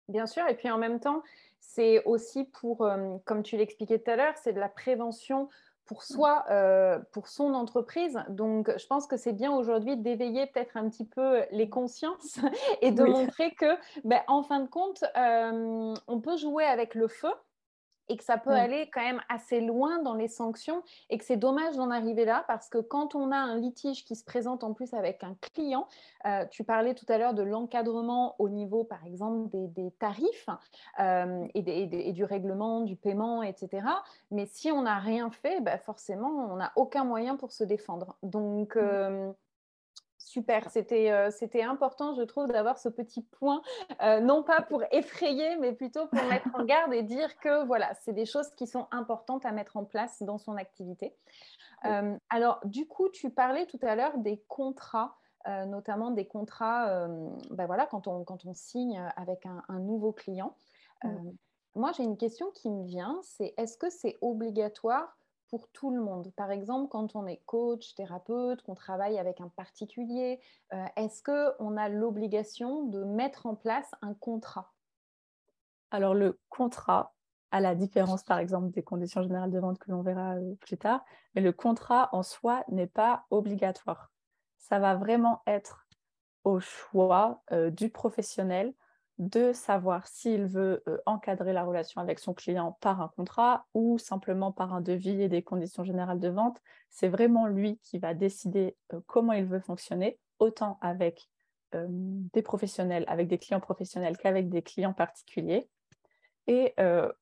Bien 0.09 0.27
sûr, 0.27 0.47
et 0.49 0.55
puis 0.55 0.71
en 0.71 0.79
même 0.79 1.01
temps, 1.01 1.23
c'est 1.61 2.05
aussi 2.05 2.45
pour, 2.45 2.89
comme 3.25 3.43
tu 3.43 3.57
l'expliquais 3.57 3.99
tout 3.99 4.11
à 4.11 4.17
l'heure, 4.17 4.35
c'est 4.37 4.53
de 4.53 4.61
la 4.61 4.69
prévention 4.69 5.49
pour 5.85 5.99
mmh. 5.99 6.15
soi, 6.15 6.45
euh, 6.51 6.99
pour 7.13 7.29
son 7.29 7.55
entreprise. 7.55 8.19
Donc, 8.29 8.71
je 8.77 8.87
pense 8.87 9.07
que 9.07 9.17
c'est 9.17 9.33
bien 9.33 9.53
aujourd'hui 9.53 9.97
d'éveiller 9.97 10.47
peut-être 10.47 10.77
un 10.77 10.89
petit 10.89 11.07
peu 11.07 11.43
les 11.51 11.69
consciences 11.69 12.39
et 12.83 12.91
de 12.93 13.05
montrer 13.05 13.55
que, 13.55 13.77
bah, 14.05 14.23
en 14.29 14.43
fin 14.43 14.61
de 14.61 14.69
compte, 14.69 15.05
on 15.15 16.21
peut 16.21 16.37
jouer 16.37 16.65
avec 16.65 16.95
le 16.95 17.09
feu 17.09 17.33
et 18.09 18.17
que 18.17 18.25
ça 18.25 18.39
peut 18.39 18.51
aller 18.51 18.89
quand 18.93 19.03
même 19.03 19.21
assez 19.29 19.61
loin 19.61 20.03
dans 20.03 20.15
les 20.15 20.29
sanctions 20.29 20.83
et 21.11 21.19
que 21.19 21.25
c'est 21.25 21.37
dommage 21.37 21.77
d'en 21.77 21.91
arriver 21.91 22.25
là 22.25 22.45
parce 22.47 22.69
que 22.69 22.79
quand 22.79 23.15
on 23.15 23.33
a 23.33 23.37
un 23.37 23.57
litige 23.57 24.05
qui 24.05 24.17
se 24.17 24.25
présente 24.25 24.65
en 24.65 24.73
plus 24.73 24.95
avec 24.95 25.23
un 25.25 25.37
client, 25.41 25.89
euh, 26.27 26.45
tu 26.51 26.65
parlais 26.65 26.95
tout 26.95 27.07
à 27.09 27.19
l'heure 27.19 27.35
de 27.35 27.43
l'encadrement 27.43 28.37
au 28.39 28.49
niveau 28.49 28.85
par 28.85 29.05
exemple 29.05 29.49
des, 29.51 29.91
tarifs 29.99 30.49
euh, 31.01 31.47
et, 31.55 32.13
du 32.13 32.25
règlement, 32.25 32.81
du 32.81 32.97
paiement, 32.97 33.43
etc. 33.43 33.87
Mais 34.31 34.47
si 34.47 34.71
on 34.71 34.83
n'a 34.83 34.99
rien 34.99 35.31
fait, 35.31 35.61
bah 35.61 35.79
forcément 35.79 36.49
on 36.51 36.57
n'a 36.57 36.73
aucun 36.77 37.05
moyen 37.05 37.37
pour 37.37 37.53
se 37.53 37.65
défendre. 37.65 38.17
Donc, 38.23 38.77
euh, 38.77 39.33
Super, 40.37 40.69
euh, 40.93 41.31
c'était 41.31 41.63
important, 41.63 42.15
je 42.15 42.21
trouve, 42.21 42.49
d'avoir 42.49 42.77
ce 42.77 42.91
petit 42.91 43.23
point, 43.23 43.63
euh, 44.03 44.21
non 44.21 44.43
pas 44.43 44.61
pour 44.61 44.83
effrayer, 44.93 45.57
mais 45.57 45.73
plutôt 45.73 46.09
pour 46.09 46.23
mettre 46.25 46.49
en 46.53 46.63
garde 46.67 46.93
et 46.93 47.03
dire 47.03 47.39
que 47.39 47.65
voilà, 47.65 47.95
c'est 47.95 48.13
des 48.13 48.27
choses 48.27 48.51
qui 48.51 48.67
sont 48.67 48.87
importantes 48.91 49.47
à 49.47 49.53
mettre 49.53 49.79
en 49.79 49.87
place 49.87 50.23
dans 50.23 50.37
son 50.37 50.59
activité. 50.59 51.17
Euh, 51.87 52.19
alors, 52.29 52.61
du 52.65 52.87
coup, 52.87 53.09
tu 53.09 53.31
parlais 53.31 53.65
tout 53.65 53.79
à 53.81 53.97
l'heure 53.97 54.19
des 54.19 54.45
contrats, 54.47 55.17
notamment 55.47 56.11
des 56.11 56.27
contrats, 56.27 57.09
ben 57.51 57.65
voilà, 57.67 57.87
quand 57.87 58.07
on, 58.09 58.25
quand 58.25 58.45
on 58.45 58.53
signe 58.53 59.01
avec 59.17 59.47
un, 59.47 59.79
nouveau 59.79 60.13
client. 60.13 60.55
Moi, 61.75 61.93
j'ai 61.97 62.03
une 62.03 62.19
question 62.19 62.51
qui 62.51 62.69
me 62.69 62.85
vient, 62.85 63.21
c'est 63.23 63.55
est-ce 63.57 63.79
que 63.79 63.89
c'est 63.89 64.19
obligatoire 64.21 65.17
pour 65.49 65.69
tout 65.71 65.91
le 65.91 66.01
monde 66.01 66.33
Par 66.37 66.51
exemple, 66.51 66.89
quand 66.91 67.17
on 67.17 67.27
est 67.27 67.43
coach, 67.47 67.95
thérapeute, 67.95 68.63
qu'on 68.63 68.75
travaille 68.75 69.19
avec 69.19 69.41
un 69.41 69.49
particulier, 69.49 70.41
euh, 70.73 70.85
est-ce 70.97 71.23
qu'on 71.23 71.77
a 71.77 71.89
l'obligation 71.89 72.85
de 72.85 73.05
mettre 73.05 73.47
en 73.47 73.55
place 73.55 73.91
un 74.03 74.15
contrat? 74.15 74.73
Alors 75.91 76.15
le 76.15 76.39
contrat, 76.49 77.15
à 77.51 77.61
la 77.61 77.75
différence 77.75 78.25
par 78.25 78.39
exemple 78.39 78.71
des 78.71 78.83
conditions 78.83 79.23
générales 79.23 79.51
de 79.51 79.59
vente 79.59 79.79
que 79.79 79.91
l'on 79.91 80.03
verra 80.03 80.35
euh, 80.35 80.55
plus 80.57 80.77
tard, 80.77 81.05
mais 81.35 81.41
le 81.41 81.53
contrat 81.53 82.09
en 82.13 82.23
soi 82.23 82.65
n'est 82.69 82.87
pas 82.87 83.25
obligatoire. 83.31 84.11
Ça 84.59 84.79
va 84.79 84.97
vraiment 84.97 85.43
être 85.47 85.87
au 86.45 86.61
choix 86.61 87.43
euh, 87.53 87.71
du 87.71 87.91
professionnel 87.91 88.75
de 89.19 89.53
savoir 89.53 90.07
s'il 90.07 90.45
veut 90.45 90.83
euh, 90.89 90.99
encadrer 91.07 91.53
la 91.53 91.65
relation 91.65 92.01
avec 92.01 92.19
son 92.19 92.35
client 92.35 92.77
par 92.81 93.01
un 93.01 93.09
contrat 93.09 93.67
ou 93.73 93.99
simplement 93.99 94.53
par 94.53 94.75
un 94.75 94.83
devis 94.83 95.23
et 95.23 95.29
des 95.29 95.43
conditions 95.43 95.85
générales 95.85 96.21
de 96.21 96.29
vente. 96.29 96.61
C'est 96.91 97.09
vraiment 97.09 97.47
lui 97.47 97.79
qui 97.79 97.99
va 97.99 98.13
décider 98.13 98.77
euh, 98.93 99.01
comment 99.07 99.33
il 99.33 99.47
veut 99.47 99.61
fonctionner, 99.61 100.19
autant 100.39 100.79
avec 100.83 101.29
euh, 101.75 101.87
des 101.89 102.43
professionnels, 102.43 103.05
avec 103.09 103.29
des 103.29 103.39
clients 103.39 103.61
professionnels 103.61 104.19
qu'avec 104.19 104.51
des 104.51 104.63
clients 104.63 104.93
particuliers. 104.93 105.69
Et 106.49 106.77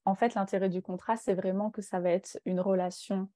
en 0.04 0.14
fait, 0.14 0.34
l'intérêt 0.34 0.68
du 0.68 0.82
contrat, 0.82 1.16
c'est 1.16 1.32
vraiment 1.32 1.70
que 1.70 1.80
ça 1.80 1.98
va 1.98 2.10
être 2.10 2.38
une 2.44 2.60
relation 2.60 3.30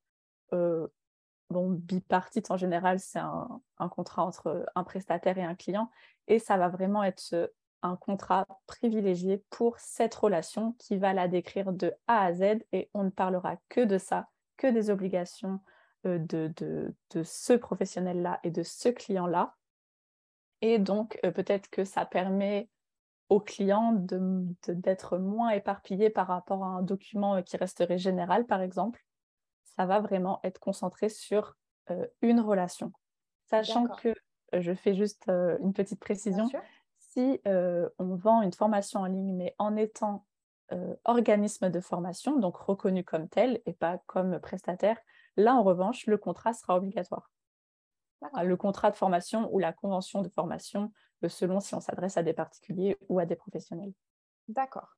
bon, 0.53 1.71
bipartite 1.71 2.51
en 2.51 2.59
général, 2.59 3.01
c'est 3.01 3.19
un, 3.19 3.89
contrat 3.91 4.25
entre 4.25 4.67
un 4.75 4.85
prestataire 4.85 5.39
et 5.39 5.45
un 5.45 5.55
client, 5.55 5.91
et 6.27 6.39
ça 6.39 6.59
va 6.59 6.69
vraiment 6.69 7.03
être 7.03 7.51
un 7.83 7.97
contrat 7.97 8.47
privilégié 8.67 9.43
pour 9.51 9.79
cette 9.79 10.15
relation 10.15 10.73
qui 10.79 10.97
va 10.97 11.13
la 11.13 11.29
décrire 11.29 11.73
de 11.73 11.95
A 12.07 12.25
à 12.25 12.33
Z 12.33 12.43
et 12.73 12.91
on 12.95 13.05
ne 13.05 13.11
parlera 13.11 13.57
que 13.69 13.81
de 13.81 13.99
ça, 13.99 14.29
que 14.57 14.67
des 14.67 14.91
obligations 14.91 15.61
euh, 16.07 16.19
de, 16.19 16.53
de, 17.11 17.23
ce 17.25 17.53
professionnel-là 17.55 18.39
et 18.45 18.51
de 18.51 18.63
ce 18.63 18.89
client-là. 18.89 19.57
Et 20.61 20.79
donc, 20.79 21.19
euh, 21.25 21.33
peut-être 21.33 21.69
que 21.71 21.85
ça 21.85 22.07
permet 22.07 22.69
au 23.29 23.41
client 23.41 23.93
d'être 23.93 25.19
moins 25.19 25.51
éparpillé 25.51 26.09
par 26.09 26.29
rapport 26.29 26.65
à 26.65 26.69
un 26.69 26.83
document 26.83 27.37
euh, 27.37 27.43
qui 27.43 27.57
resterait 27.57 27.99
général, 27.99 28.47
par 28.47 28.63
exemple. 28.63 29.05
Ça 29.65 29.87
va 29.87 30.01
vraiment 30.01 30.41
être 30.45 30.61
concentré 30.61 31.09
sur 31.09 31.57
une 32.21 32.41
relation. 32.41 32.93
Sachant 33.47 33.87
que, 33.87 34.15
je 34.53 34.75
fais 34.75 34.95
juste 34.95 35.29
une 35.29 35.73
petite 35.73 36.01
précision, 36.01 36.51
si 37.09 37.41
euh, 37.47 37.89
on 37.99 38.15
vend 38.15 38.43
une 38.43 38.53
formation 38.53 39.01
en 39.01 39.07
ligne, 39.07 39.35
mais 39.35 39.55
en 39.59 39.77
étant 39.77 40.27
euh, 40.73 40.95
organisme 41.05 41.71
de 41.71 41.81
formation, 41.81 42.39
donc 42.39 42.57
reconnu 42.57 43.05
comme 43.05 43.29
tel 43.29 43.63
et 43.67 43.73
pas 43.73 43.99
comme 44.07 44.39
prestataire, 44.41 44.99
là, 45.37 45.55
en 45.55 45.63
revanche, 45.63 46.07
le 46.07 46.19
contrat 46.19 46.53
sera 46.53 46.77
obligatoire. 46.77 47.31
Le 48.43 48.57
contrat 48.57 48.91
de 48.91 48.97
formation 48.97 49.49
ou 49.55 49.59
la 49.59 49.73
convention 49.73 50.23
de 50.23 50.29
formation, 50.29 50.93
euh, 51.25 51.29
selon 51.29 51.61
si 51.61 51.75
on 51.75 51.81
s'adresse 51.81 52.17
à 52.17 52.23
des 52.23 52.33
particuliers 52.33 52.99
ou 53.09 53.19
à 53.19 53.27
des 53.27 53.37
professionnels. 53.37 53.93
D'accord. 54.49 54.97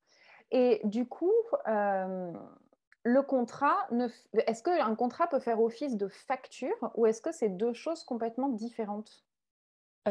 Et 0.50 0.80
du 0.84 1.06
coup, 1.06 1.32
le 1.66 3.22
contrat, 3.22 3.86
est-ce 4.32 4.64
qu'un 4.64 4.94
contrat 4.96 5.28
peut 5.28 5.38
faire 5.38 5.60
office 5.60 5.96
de 5.96 6.08
facture 6.08 6.90
ou 6.94 7.06
est-ce 7.06 7.20
que 7.20 7.30
c'est 7.30 7.50
deux 7.50 7.72
choses 7.72 8.02
complètement 8.02 8.48
différentes? 8.48 9.24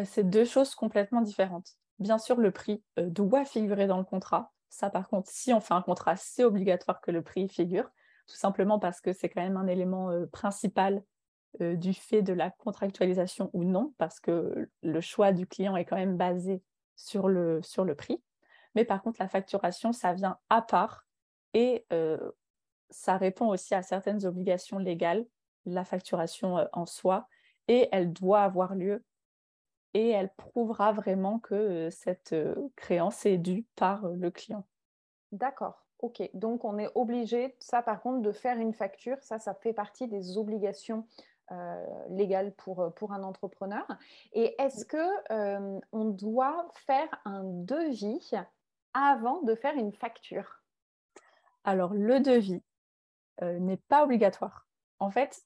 C'est 0.06 0.24
deux 0.24 0.46
choses 0.46 0.75
complètement 0.75 1.22
différentes. 1.22 1.75
Bien 2.00 2.18
sûr, 2.18 2.38
le 2.38 2.51
prix 2.51 2.82
euh, 2.98 3.10
doit 3.10 3.46
figurer 3.46 3.86
dans 3.86 3.98
le 3.98 4.06
contrat. 4.06 4.53
Ça, 4.70 4.89
par 4.89 5.10
contre, 5.10 5.29
si 5.29 5.53
on 5.53 5.60
fait 5.60 5.74
un 5.74 5.82
contrat, 5.82 6.15
c'est 6.15 6.44
obligatoire 6.44 7.01
que 7.01 7.12
le 7.12 7.22
prix 7.22 7.50
figure, 7.50 7.89
tout 8.27 8.36
simplement 8.36 8.79
parce 8.79 9.01
que 9.01 9.12
c'est 9.12 9.29
quand 9.29 9.41
même 9.41 9.58
un 9.58 9.68
élément 9.68 10.10
euh, 10.10 10.25
principal 10.27 11.03
euh, 11.62 11.75
du 11.75 11.94
fait 11.94 12.22
de 12.22 12.32
la 12.32 12.51
contractualisation 12.51 13.50
ou 13.53 13.65
non, 13.65 13.94
parce 13.98 14.20
que 14.20 14.70
le 14.82 15.01
choix 15.01 15.34
du 15.34 15.46
client 15.46 15.75
est 15.75 15.86
quand 15.86 15.98
même 15.98 16.15
basé 16.15 16.63
sur 16.96 17.27
le, 17.27 17.62
sur 17.63 17.84
le 17.84 17.96
prix. 17.96 18.24
Mais 18.75 18.86
par 18.86 19.01
contre, 19.01 19.18
la 19.20 19.27
facturation, 19.27 19.91
ça 19.91 20.13
vient 20.13 20.38
à 20.50 20.62
part 20.62 21.06
et 21.56 21.88
ça 22.91 23.18
répond 23.18 23.48
aussi 23.48 23.74
à 23.74 23.82
certaines 23.82 24.24
obligations 24.27 24.77
légales, 24.77 25.25
la 25.65 25.84
facturation 25.84 26.68
en 26.72 26.86
soi, 26.86 27.27
et 27.68 27.89
elle 27.91 28.13
doit 28.13 28.41
avoir 28.41 28.75
lieu 28.75 29.03
et 29.93 30.10
elle 30.10 30.29
prouvera 30.36 30.91
vraiment 30.91 31.39
que 31.39 31.89
cette 31.89 32.36
créance 32.75 33.25
est 33.25 33.38
due 33.38 33.65
par 33.75 34.08
le 34.08 34.31
client. 34.31 34.65
D'accord, 35.31 35.86
ok. 36.00 36.29
Donc 36.34 36.65
on 36.65 36.77
est 36.77 36.89
obligé, 36.96 37.55
ça 37.60 37.81
par 37.81 38.01
contre, 38.01 38.22
de 38.22 38.31
faire 38.31 38.58
une 38.58 38.74
facture. 38.74 39.17
Ça, 39.22 39.39
ça 39.39 39.53
fait 39.53 39.74
partie 39.74 40.08
des 40.08 40.38
obligations 40.38 41.05
légales 42.10 42.53
pour, 42.53 42.93
pour 42.93 43.12
un 43.12 43.24
entrepreneur. 43.24 43.88
Et 44.34 44.55
est-ce 44.62 44.86
que 44.86 45.81
on 45.91 46.05
doit 46.05 46.67
faire 46.74 47.10
un 47.25 47.43
devis 47.43 48.31
avant 48.93 49.41
de 49.41 49.55
faire 49.55 49.75
une 49.75 49.93
facture? 49.93 50.62
Alors 51.63 51.93
le 51.93 52.19
devis 52.19 52.62
n'est 53.41 53.77
pas 53.77 54.03
obligatoire. 54.03 54.67
En 55.00 55.10
fait, 55.10 55.43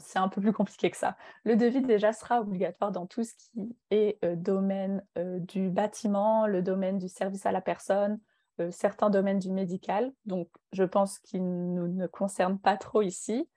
c'est 0.00 0.18
un 0.18 0.28
peu 0.28 0.40
plus 0.40 0.52
compliqué 0.52 0.90
que 0.90 0.96
ça. 0.96 1.16
Le 1.44 1.56
devis 1.56 1.82
déjà 1.82 2.12
sera 2.12 2.40
obligatoire 2.40 2.92
dans 2.92 3.06
tout 3.06 3.24
ce 3.24 3.34
qui 3.34 3.76
est 3.90 4.18
euh, 4.24 4.36
domaine 4.36 5.04
euh, 5.18 5.38
du 5.40 5.68
bâtiment, 5.68 6.46
le 6.46 6.62
domaine 6.62 6.98
du 6.98 7.08
service 7.08 7.44
à 7.46 7.52
la 7.52 7.60
personne, 7.60 8.18
euh, 8.60 8.70
certains 8.70 9.10
domaines 9.10 9.38
du 9.38 9.50
médical. 9.50 10.12
Donc, 10.24 10.48
je 10.72 10.84
pense 10.84 11.18
qu'il 11.18 11.44
ne 11.44 11.86
nous 11.86 12.08
concerne 12.08 12.58
pas 12.58 12.76
trop 12.76 13.02
ici. 13.02 13.48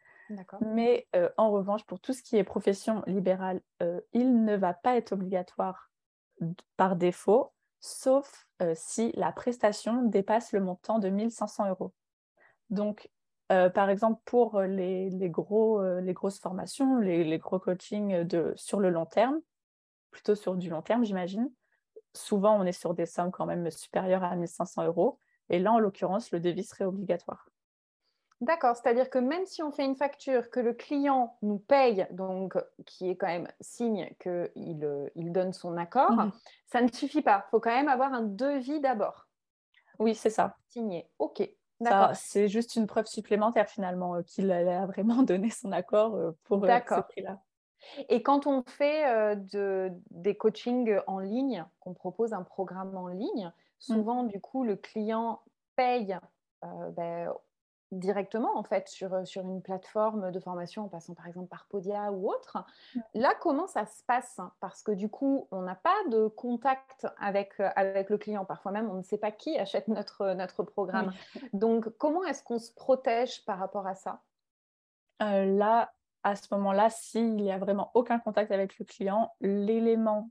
Mais 0.59 1.07
en 1.37 1.51
revanche, 1.51 1.85
pour 1.85 2.01
tout 2.01 2.11
ce 2.11 2.21
qui 2.21 2.35
est 2.35 2.43
profession 2.43 3.01
libérale, 3.07 3.61
il 4.11 4.43
ne 4.43 4.57
va 4.57 4.73
pas 4.73 4.97
être 4.97 5.13
obligatoire 5.13 5.89
par 6.75 6.97
défaut, 6.97 7.53
sauf 7.79 8.45
si 8.73 9.13
la 9.15 9.31
prestation 9.31 10.01
dépasse 10.01 10.51
le 10.51 10.59
montant 10.59 10.99
de 10.99 11.07
1500 11.07 11.69
euros. 11.69 11.93
Donc, 12.69 13.09
euh, 13.51 13.69
par 13.69 13.89
exemple, 13.89 14.21
pour 14.25 14.61
les, 14.61 15.09
gros, 15.29 15.81
euh, 15.81 16.01
les 16.01 16.13
grosses 16.13 16.39
formations, 16.39 16.97
les, 16.97 17.37
gros 17.37 17.59
coachings 17.59 18.23
de, 18.23 18.53
sur 18.55 18.79
le 18.79 18.89
long 18.89 19.05
terme, 19.05 19.39
plutôt 20.11 20.35
sur 20.35 20.55
du 20.55 20.69
long 20.69 20.81
terme, 20.81 21.05
j'imagine, 21.05 21.49
souvent 22.13 22.59
on 22.59 22.63
est 22.63 22.71
sur 22.71 22.93
des 22.93 23.05
sommes 23.05 23.31
quand 23.31 23.45
même 23.45 23.69
supérieures 23.71 24.23
à 24.23 24.35
1500 24.35 24.85
euros. 24.85 25.19
Et 25.49 25.59
là, 25.59 25.71
en 25.71 25.79
l'occurrence, 25.79 26.31
le 26.31 26.39
devis 26.39 26.63
serait 26.63 26.83
obligatoire. 26.83 27.49
D'accord, 28.39 28.75
c'est-à-dire 28.75 29.09
que 29.09 29.17
même 29.17 29.45
si 29.47 29.63
on 29.63 29.71
fait 29.71 29.85
une 29.85 29.95
facture 29.95 30.51
que 30.51 30.59
le 30.59 30.73
client 30.73 31.37
nous 31.41 31.57
paye, 31.57 32.05
donc 32.11 32.55
qui 32.85 33.09
est 33.09 33.15
quand 33.15 33.27
même 33.27 33.47
signe 33.61 34.13
qu'il 34.19 34.83
euh, 34.83 35.09
il 35.15 35.31
donne 35.31 35.53
son 35.53 35.75
accord, 35.77 36.11
mmh 36.11 36.31
ça 36.67 36.81
ne 36.81 36.91
suffit 36.91 37.21
pas. 37.21 37.45
Il 37.47 37.49
faut 37.51 37.59
quand 37.61 37.71
même 37.71 37.87
avoir 37.87 38.13
un 38.13 38.23
devis 38.23 38.81
d'abord. 38.81 39.29
Oui, 39.99 40.13
c'est 40.13 40.29
ça. 40.29 40.57
Signé. 40.67 41.09
OK 41.17 41.49
c'est 42.13 42.47
juste 42.47 42.75
une 42.75 42.87
preuve 42.87 43.05
supplémentaire 43.05 43.69
finalement 43.69 44.15
euh, 44.15 44.21
qu'il 44.23 44.51
a 44.51 44.85
vraiment 44.85 45.23
donné 45.23 45.49
son 45.49 45.71
accord 45.71 46.15
euh, 46.15 46.31
pour 46.43 46.63
euh, 46.63 46.79
ce 46.87 47.01
prix-là. 47.01 47.39
Et 48.09 48.23
quand 48.23 48.47
on 48.47 48.63
fait 48.63 49.35
de, 49.53 49.91
des 50.09 50.35
coachings 50.35 50.97
en 51.05 51.19
ligne, 51.19 51.63
qu'on 51.79 51.93
propose 51.93 52.33
un 52.33 52.43
programme 52.43 52.97
en 52.97 53.07
ligne, 53.07 53.45
mmh. 53.45 53.53
souvent 53.79 54.23
du 54.23 54.41
coup 54.41 54.63
le 54.63 54.75
client 54.75 55.41
paye 55.75 56.17
ben, 56.63 57.31
directement 57.91 58.57
en 58.57 58.63
fait 58.63 58.87
sur, 58.89 59.13
euh, 59.13 59.25
sur 59.25 59.43
une 59.43 59.61
plateforme 59.61 60.31
de 60.31 60.39
formation 60.39 60.85
en 60.85 60.89
passant 60.89 61.13
par 61.13 61.27
exemple 61.27 61.47
par 61.47 61.65
Podia 61.69 62.11
ou 62.11 62.29
autre. 62.29 62.57
Là, 63.13 63.33
comment 63.39 63.67
ça 63.67 63.85
se 63.85 64.03
passe? 64.03 64.39
Parce 64.59 64.83
que 64.83 64.91
du 64.91 65.09
coup, 65.09 65.47
on 65.51 65.61
n'a 65.61 65.75
pas 65.75 65.95
de 66.09 66.27
contact 66.27 67.07
avec, 67.19 67.59
euh, 67.59 67.69
avec 67.75 68.09
le 68.09 68.17
client. 68.17 68.45
Parfois 68.45 68.71
même, 68.71 68.89
on 68.89 68.95
ne 68.95 69.03
sait 69.03 69.17
pas 69.17 69.31
qui 69.31 69.57
achète 69.57 69.87
notre, 69.87 70.33
notre 70.33 70.63
programme. 70.63 71.13
Donc, 71.53 71.89
comment 71.97 72.23
est-ce 72.25 72.43
qu'on 72.43 72.59
se 72.59 72.73
protège 72.73 73.45
par 73.45 73.59
rapport 73.59 73.87
à 73.87 73.95
ça? 73.95 74.21
Euh, 75.21 75.45
Là, 75.45 75.93
à 76.23 76.35
ce 76.35 76.47
moment-là, 76.51 76.89
s'il 76.89 77.35
n'y 77.35 77.51
a 77.51 77.57
vraiment 77.57 77.91
aucun 77.93 78.19
contact 78.19 78.51
avec 78.51 78.77
le 78.79 78.85
client, 78.85 79.33
l'élément 79.39 80.29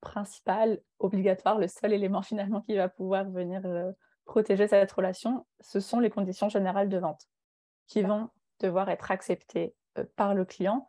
principal, 0.00 0.80
obligatoire, 0.98 1.58
le 1.58 1.68
seul 1.68 1.92
élément 1.92 2.22
finalement 2.22 2.60
qui 2.62 2.74
va 2.74 2.88
pouvoir 2.88 3.24
venir 3.30 3.62
protéger 4.24 4.68
cette 4.68 4.92
relation, 4.92 5.46
ce 5.60 5.80
sont 5.80 6.00
les 6.00 6.10
conditions 6.10 6.48
générales 6.48 6.88
de 6.88 6.98
vente 6.98 7.28
qui 7.86 8.02
vont 8.02 8.30
devoir 8.60 8.88
être 8.88 9.10
acceptées 9.10 9.74
euh, 9.98 10.04
par 10.16 10.34
le 10.34 10.44
client 10.44 10.88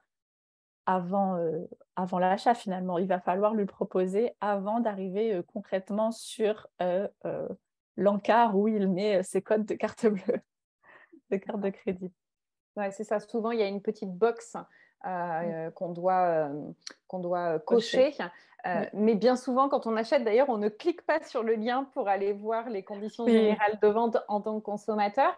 avant, 0.85 1.35
euh, 1.35 1.67
avant 1.95 2.19
l'achat 2.19 2.53
finalement. 2.53 2.97
Il 2.97 3.07
va 3.07 3.19
falloir 3.19 3.53
lui 3.53 3.65
proposer 3.65 4.35
avant 4.41 4.79
d'arriver 4.79 5.33
euh, 5.33 5.43
concrètement 5.43 6.11
sur 6.11 6.67
l'encart 7.95 8.57
où 8.57 8.67
il 8.67 8.87
met 8.89 9.21
ses 9.23 9.41
codes 9.41 9.65
de 9.65 9.75
carte 9.75 10.07
bleue, 10.07 10.41
de 11.31 11.37
carte 11.37 11.59
de 11.59 11.69
crédit. 11.69 12.11
Ouais, 12.75 12.91
c'est 12.91 13.03
ça. 13.03 13.19
Souvent, 13.19 13.51
il 13.51 13.59
y 13.59 13.63
a 13.63 13.67
une 13.67 13.81
petite 13.81 14.11
box 14.11 14.57
qu'on 15.03 15.89
doit, 15.89 16.49
qu'on 17.07 17.19
doit 17.19 17.59
cocher. 17.59 18.15
Mais 18.93 19.15
bien 19.15 19.35
souvent, 19.35 19.69
quand 19.69 19.87
on 19.87 19.95
achète, 19.95 20.23
d'ailleurs, 20.23 20.49
on 20.49 20.57
ne 20.57 20.69
clique 20.69 21.05
pas 21.05 21.21
sur 21.23 21.43
le 21.43 21.55
lien 21.55 21.85
pour 21.93 22.07
aller 22.07 22.33
voir 22.33 22.69
les 22.69 22.83
conditions 22.83 23.27
générales 23.27 23.79
de 23.81 23.87
vente 23.87 24.17
en 24.27 24.41
tant 24.41 24.59
que 24.59 24.63
consommateur. 24.63 25.35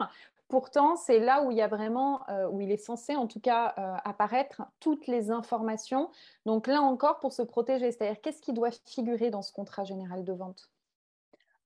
Pourtant, 0.47 0.95
c'est 0.95 1.19
là 1.19 1.41
où 1.41 1.49
il 1.49 1.57
y 1.57 1.61
a 1.61 1.67
vraiment, 1.67 2.21
où 2.51 2.61
il 2.61 2.71
est 2.71 2.77
censé 2.77 3.15
en 3.15 3.25
tout 3.25 3.39
cas 3.39 3.73
apparaître 4.05 4.61
toutes 4.79 5.07
les 5.07 5.31
informations. 5.31 6.11
Donc 6.45 6.67
là 6.67 6.81
encore, 6.81 7.19
pour 7.19 7.33
se 7.33 7.41
protéger, 7.41 7.91
c'est-à-dire 7.91 8.21
qu'est-ce 8.21 8.41
qui 8.41 8.53
doit 8.53 8.71
figurer 8.85 9.31
dans 9.31 9.41
ce 9.41 9.51
contrat 9.51 9.83
général 9.83 10.23
de 10.23 10.33
vente? 10.33 10.69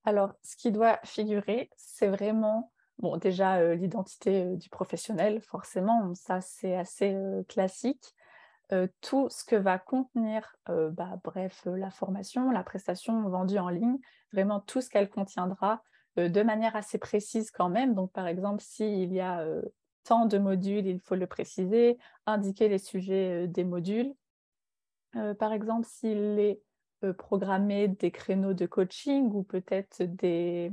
Alors, 0.06 0.32
ce 0.44 0.56
qui 0.56 0.72
doit 0.72 1.00
figurer, 1.04 1.70
c'est 1.76 2.08
vraiment 2.08 2.72
Bon, 3.00 3.16
déjà, 3.16 3.60
euh, 3.60 3.76
l'identité 3.76 4.44
euh, 4.44 4.56
du 4.58 4.68
professionnel, 4.70 5.40
forcément, 5.42 6.14
ça 6.16 6.42
c'est 6.42 6.76
assez 6.76 7.16
tout 9.02 9.30
ce 9.30 9.44
que 9.44 9.56
va 9.56 9.80
contenir, 9.80 10.56
bah, 10.68 11.20
bref, 11.24 11.64
la 11.66 11.92
formation, 11.92 12.52
la 12.52 12.64
prestation 12.64 13.28
vendue 13.30 13.60
en 13.60 13.70
ligne, 13.70 13.98
vraiment 14.32 14.60
tout 14.60 14.82
ce 14.82 14.90
qu'elle 14.90 15.10
contiendra 15.10 15.84
de 16.18 16.44
manière 16.44 16.76
assez 16.76 16.98
précise 16.98 17.52
quand 17.52 17.70
même. 17.70 17.96
Donc, 17.96 18.12
par 18.12 18.28
exemple, 18.28 18.62
s'il 18.62 19.12
y 19.14 19.20
a 19.20 19.46
tant 20.04 20.26
de 20.26 20.38
modules, 20.38 20.86
il 20.86 21.00
faut 21.00 21.16
le 21.16 21.28
préciser, 21.28 21.98
indiquer 22.26 22.68
les 22.68 22.80
sujets 22.80 23.48
des 23.48 23.64
modules. 23.64 24.14
par 25.40 25.54
exemple, 25.54 25.88
s'il 25.88 26.40
est 26.40 26.62
programmé 27.18 27.88
des 27.88 28.12
créneaux 28.12 28.54
de 28.54 28.66
coaching 28.66 29.32
ou 29.34 29.44
peut-être 29.44 30.04
des, 30.04 30.72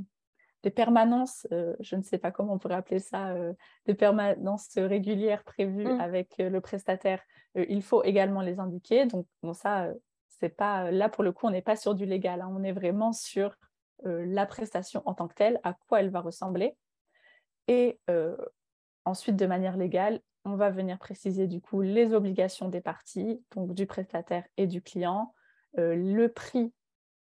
des 0.67 0.73
permanences, 0.73 1.47
euh, 1.53 1.77
je 1.79 1.95
ne 1.95 2.03
sais 2.03 2.19
pas 2.19 2.33
comment 2.33 2.55
on 2.55 2.59
pourrait 2.59 2.75
appeler 2.75 2.99
ça, 2.99 3.29
euh, 3.29 3.53
des 3.87 3.95
permanences 3.95 4.71
régulières 4.75 5.45
prévues 5.45 5.85
mmh. 5.87 6.01
avec 6.01 6.41
euh, 6.41 6.51
le 6.51 6.61
prestataire, 6.61 7.23
il 7.55 7.85
faut 7.85 8.03
également 8.03 8.41
les 8.41 8.59
indiquer. 8.59 9.07
Donc, 9.07 9.29
bon, 9.45 9.53
ça, 9.53 9.89
c'est 10.41 10.49
pas 10.49 10.91
là 10.91 11.09
pour 11.09 11.23
le 11.23 11.31
coup, 11.31 11.47
on 11.47 11.51
n'est 11.51 11.63
pas 11.63 11.77
sur 11.77 11.95
du 11.95 12.05
légal, 12.05 12.41
hein. 12.41 12.53
on 12.53 12.65
est 12.65 12.73
vraiment 12.73 13.13
sur 13.13 13.55
la 14.05 14.45
prestation 14.45 15.03
en 15.07 15.15
tant 15.15 15.27
que 15.27 15.35
telle, 15.35 15.59
à 15.63 15.73
quoi 15.73 16.01
elle 16.01 16.11
va 16.11 16.21
ressembler. 16.21 16.77
Et 17.67 17.99
ensuite, 19.07 19.37
de 19.37 19.47
manière 19.47 19.79
légale, 19.79 20.21
on 20.45 20.57
va 20.57 20.69
venir 20.69 20.99
préciser 20.99 21.47
du 21.47 21.63
coup 21.63 21.81
les 21.81 22.13
obligations 22.13 22.69
des 22.69 22.83
parties, 22.83 23.43
donc 23.55 23.73
du 23.73 23.87
prestataire 23.87 24.45
et 24.59 24.67
du 24.67 24.83
client, 24.83 25.33
le 25.79 26.27
prix 26.27 26.75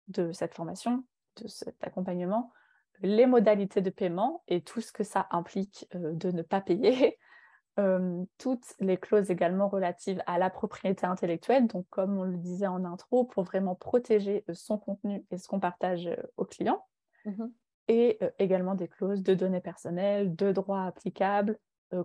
de 0.09 0.33
cette 0.33 0.53
formation, 0.53 1.05
de 1.41 1.47
cet 1.47 1.81
accompagnement, 1.81 2.51
les 3.01 3.25
modalités 3.25 3.81
de 3.81 3.89
paiement 3.89 4.43
et 4.47 4.61
tout 4.61 4.81
ce 4.81 4.91
que 4.91 5.03
ça 5.03 5.27
implique 5.31 5.87
euh, 5.95 6.13
de 6.13 6.31
ne 6.31 6.41
pas 6.41 6.61
payer, 6.61 7.17
euh, 7.79 8.23
toutes 8.37 8.73
les 8.79 8.97
clauses 8.97 9.31
également 9.31 9.67
relatives 9.67 10.21
à 10.27 10.37
la 10.39 10.49
propriété 10.49 11.05
intellectuelle, 11.05 11.67
donc 11.67 11.85
comme 11.89 12.17
on 12.17 12.23
le 12.23 12.37
disait 12.37 12.67
en 12.67 12.85
intro, 12.85 13.25
pour 13.25 13.43
vraiment 13.43 13.75
protéger 13.75 14.43
euh, 14.49 14.53
son 14.53 14.77
contenu 14.77 15.25
et 15.31 15.37
ce 15.37 15.47
qu'on 15.47 15.59
partage 15.59 16.09
aux 16.37 16.45
clients, 16.45 16.85
mmh 17.25 17.45
et 17.87 18.17
également 18.39 18.73
des 18.73 18.87
clauses 18.87 19.21
de 19.21 19.35
données 19.35 19.61
personnelles, 19.61 20.35
de 20.35 20.51
droits 20.51 20.85
applicables, 20.85 21.59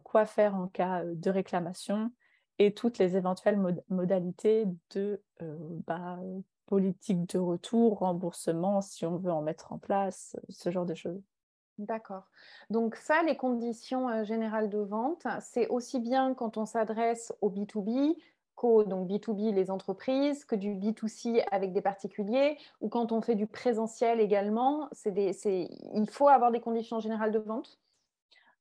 quoi 0.04 0.26
faire 0.26 0.54
en 0.54 0.66
cas 0.66 1.02
de 1.06 1.30
réclamation, 1.30 2.12
et 2.59 2.75
toutes 2.75 2.99
les 2.99 3.16
éventuelles 3.16 3.59
modalités 3.88 4.66
de 4.94 5.23
bah, 5.87 6.18
politique 6.70 7.26
de 7.34 7.38
retour, 7.38 7.98
remboursement, 7.98 8.80
si 8.80 9.04
on 9.04 9.16
veut 9.16 9.32
en 9.32 9.42
mettre 9.42 9.72
en 9.72 9.78
place, 9.78 10.36
ce 10.48 10.70
genre 10.70 10.86
de 10.86 10.94
choses. 10.94 11.20
D'accord. 11.78 12.24
Donc 12.70 12.94
ça, 12.94 13.22
les 13.24 13.36
conditions 13.36 14.08
euh, 14.08 14.24
générales 14.24 14.70
de 14.70 14.78
vente, 14.78 15.26
c'est 15.40 15.66
aussi 15.68 15.98
bien 15.98 16.32
quand 16.34 16.56
on 16.56 16.66
s'adresse 16.66 17.32
au 17.40 17.50
B2B 17.50 18.16
qu'au 18.54 18.84
donc 18.84 19.08
B2B 19.08 19.52
les 19.52 19.70
entreprises, 19.70 20.44
que 20.44 20.54
du 20.54 20.74
B2C 20.74 21.42
avec 21.50 21.72
des 21.72 21.80
particuliers, 21.80 22.56
ou 22.80 22.88
quand 22.88 23.10
on 23.10 23.20
fait 23.20 23.34
du 23.34 23.46
présentiel 23.46 24.20
également, 24.20 24.88
c'est 24.92 25.10
des, 25.10 25.32
il 25.94 26.08
faut 26.08 26.28
avoir 26.28 26.52
des 26.52 26.60
conditions 26.60 27.00
générales 27.00 27.32
de 27.32 27.38
vente? 27.38 27.80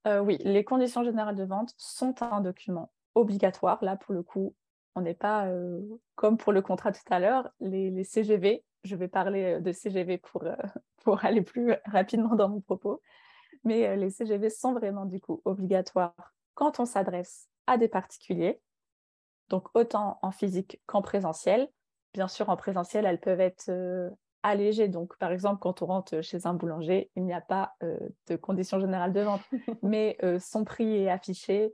Euh, 0.07 0.21
Oui, 0.21 0.37
les 0.39 0.63
conditions 0.63 1.03
générales 1.03 1.35
de 1.35 1.43
vente 1.43 1.73
sont 1.77 2.15
un 2.23 2.41
document 2.41 2.89
obligatoire. 3.13 3.83
Là, 3.83 3.97
pour 3.97 4.13
le 4.13 4.23
coup, 4.23 4.55
on 4.95 5.01
n'est 5.01 5.13
pas 5.13 5.47
euh, 5.47 5.81
comme 6.15 6.37
pour 6.37 6.51
le 6.51 6.61
contrat 6.61 6.91
tout 6.91 7.01
à 7.09 7.19
l'heure, 7.19 7.49
les, 7.59 8.03
CGV. 8.03 8.63
Je 8.83 8.95
vais 8.95 9.07
parler 9.07 9.55
euh, 9.55 9.59
de 9.59 9.71
CGV 9.71 10.17
pour, 10.17 10.43
euh, 10.43 10.55
pour 11.03 11.23
aller 11.25 11.41
plus 11.41 11.73
rapidement 11.85 12.35
dans 12.35 12.49
mon 12.49 12.61
propos. 12.61 13.01
Mais 13.63 13.97
les 13.97 14.09
CGV 14.09 14.49
sont 14.49 14.73
vraiment 14.73 15.05
du 15.05 15.19
coup 15.19 15.41
obligatoires 15.43 16.33
quand 16.53 16.79
on 16.79 16.85
s'adresse 16.85 17.49
à 17.67 17.77
des 17.77 17.89
particuliers, 17.89 18.61
donc 19.49 19.67
autant 19.73 20.17
en 20.21 20.31
physique 20.31 20.81
qu'en 20.85 21.01
présentiel. 21.01 21.67
Bien 22.13 22.29
sûr, 22.29 22.49
en 22.49 22.55
présentiel, 22.55 23.05
elles 23.05 23.19
peuvent 23.19 23.41
être 23.41 23.69
allégées. 24.43 24.87
Donc, 24.87 25.17
par 25.17 25.31
exemple, 25.31 25.59
quand 25.59 25.81
on 25.81 25.87
rentre 25.87 26.21
chez 26.21 26.45
un 26.45 26.53
boulanger, 26.53 27.11
il 27.17 27.25
n'y 27.25 27.33
a 27.33 27.41
pas 27.41 27.75
de 27.81 28.35
conditions 28.37 28.79
générales 28.79 29.13
de 29.13 29.21
vente, 29.21 29.41
mais 29.83 30.17
son 30.39 30.63
prix 30.63 31.03
est 31.03 31.09
affiché, 31.09 31.73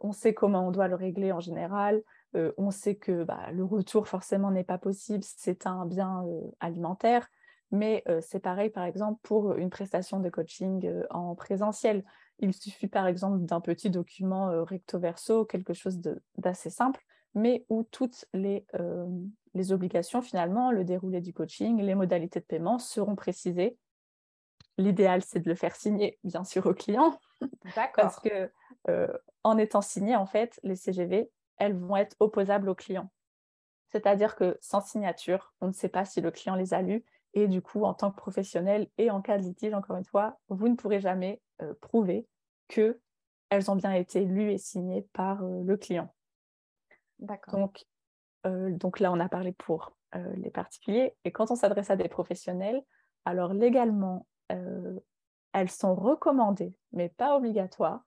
on 0.00 0.12
sait 0.12 0.32
comment 0.32 0.66
on 0.66 0.70
doit 0.70 0.88
le 0.88 0.96
régler 0.96 1.32
en 1.32 1.40
général, 1.40 2.02
euh, 2.34 2.52
on 2.58 2.70
sait 2.70 2.96
que 2.96 3.24
bah, 3.24 3.50
le 3.52 3.64
retour 3.64 4.08
forcément 4.08 4.50
n'est 4.50 4.64
pas 4.64 4.78
possible, 4.78 5.22
c'est 5.24 5.66
un 5.66 5.86
bien 5.86 6.24
euh, 6.26 6.42
alimentaire, 6.60 7.28
mais 7.70 8.02
euh, 8.08 8.20
c'est 8.20 8.40
pareil 8.40 8.70
par 8.70 8.84
exemple 8.84 9.20
pour 9.22 9.54
une 9.54 9.70
prestation 9.70 10.20
de 10.20 10.28
coaching 10.28 10.90
en 11.10 11.34
présentiel. 11.34 12.04
Il 12.38 12.52
suffit 12.52 12.88
par 12.88 13.06
exemple 13.06 13.44
d'un 13.44 13.60
petit 13.60 13.90
document 13.90 14.64
recto 14.64 14.98
verso, 14.98 15.44
quelque 15.44 15.72
chose 15.72 16.00
d'assez 16.36 16.70
simple, 16.70 17.02
mais 17.34 17.64
où 17.70 17.82
toutes 17.84 18.26
les, 18.34 18.66
les 19.54 19.72
obligations 19.72 20.20
finalement, 20.20 20.70
le 20.70 20.84
déroulé 20.84 21.22
du 21.22 21.32
coaching, 21.32 21.80
les 21.80 21.94
modalités 21.94 22.40
de 22.40 22.44
paiement 22.44 22.78
seront 22.78 23.16
précisées. 23.16 23.78
L'idéal, 24.76 25.22
c'est 25.22 25.40
de 25.40 25.48
le 25.48 25.54
faire 25.54 25.74
signer, 25.74 26.18
bien 26.24 26.44
sûr, 26.44 26.66
au 26.66 26.74
client. 26.74 27.18
Parce 27.96 28.20
que 28.20 28.50
en 29.42 29.56
étant 29.56 29.80
signé, 29.80 30.14
en 30.14 30.26
fait, 30.26 30.60
les 30.62 30.76
CGV 30.76 31.30
elles 31.58 31.76
vont 31.76 31.96
être 31.96 32.16
opposables 32.20 32.68
au 32.68 32.74
client. 32.74 33.10
C'est-à-dire 33.88 34.36
que 34.36 34.58
sans 34.60 34.80
signature, 34.80 35.54
on 35.60 35.68
ne 35.68 35.72
sait 35.72 35.88
pas 35.88 36.04
si 36.04 36.20
le 36.20 36.30
client 36.30 36.56
les 36.56 36.74
a 36.74 36.82
lues 36.82 37.04
et 37.36 37.48
du 37.48 37.60
coup, 37.60 37.84
en 37.84 37.92
tant 37.92 38.10
que 38.10 38.16
professionnel 38.16 38.88
et 38.96 39.10
en 39.10 39.20
cas 39.20 39.36
de 39.36 39.42
litige, 39.42 39.74
encore 39.74 39.96
une 39.96 40.06
fois, 40.06 40.38
vous 40.48 40.68
ne 40.68 40.74
pourrez 40.74 41.00
jamais 41.00 41.42
euh, 41.60 41.74
prouver 41.82 42.26
que 42.66 42.98
elles 43.50 43.70
ont 43.70 43.76
bien 43.76 43.92
été 43.92 44.24
lues 44.24 44.52
et 44.52 44.58
signées 44.58 45.06
par 45.12 45.44
euh, 45.44 45.62
le 45.62 45.76
client. 45.76 46.12
D'accord. 47.18 47.54
Donc, 47.54 47.84
euh, 48.46 48.70
donc 48.70 49.00
là, 49.00 49.12
on 49.12 49.20
a 49.20 49.28
parlé 49.28 49.52
pour 49.52 49.92
les 50.36 50.48
particuliers. 50.48 51.14
Et 51.24 51.30
quand 51.30 51.50
on 51.50 51.56
s'adresse 51.56 51.90
à 51.90 51.96
des 51.96 52.08
professionnels, 52.08 52.82
alors 53.26 53.52
légalement, 53.52 54.26
elles 54.48 55.70
sont 55.70 55.94
recommandées, 55.94 56.74
mais 56.92 57.10
pas 57.10 57.36
obligatoires. 57.36 58.02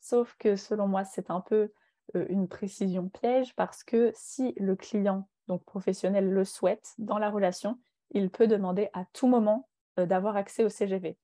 Sauf 0.00 0.36
que 0.38 0.56
selon 0.56 0.86
moi, 0.86 1.04
c'est 1.04 1.30
un 1.30 1.40
peu 1.40 1.72
une 2.14 2.48
précision 2.48 3.08
piège 3.08 3.54
parce 3.54 3.84
que 3.84 4.12
si 4.14 4.54
le 4.56 4.76
client, 4.76 5.28
donc 5.48 5.64
professionnel, 5.64 6.30
le 6.30 6.44
souhaite 6.44 6.94
dans 6.98 7.18
la 7.18 7.30
relation, 7.30 7.78
il 8.10 8.30
peut 8.30 8.46
demander 8.46 8.88
à 8.92 9.04
tout 9.12 9.26
moment 9.26 9.68
euh, 9.98 10.06
d'avoir 10.06 10.36
accès 10.36 10.64
au 10.64 10.68
CGV. 10.68 11.16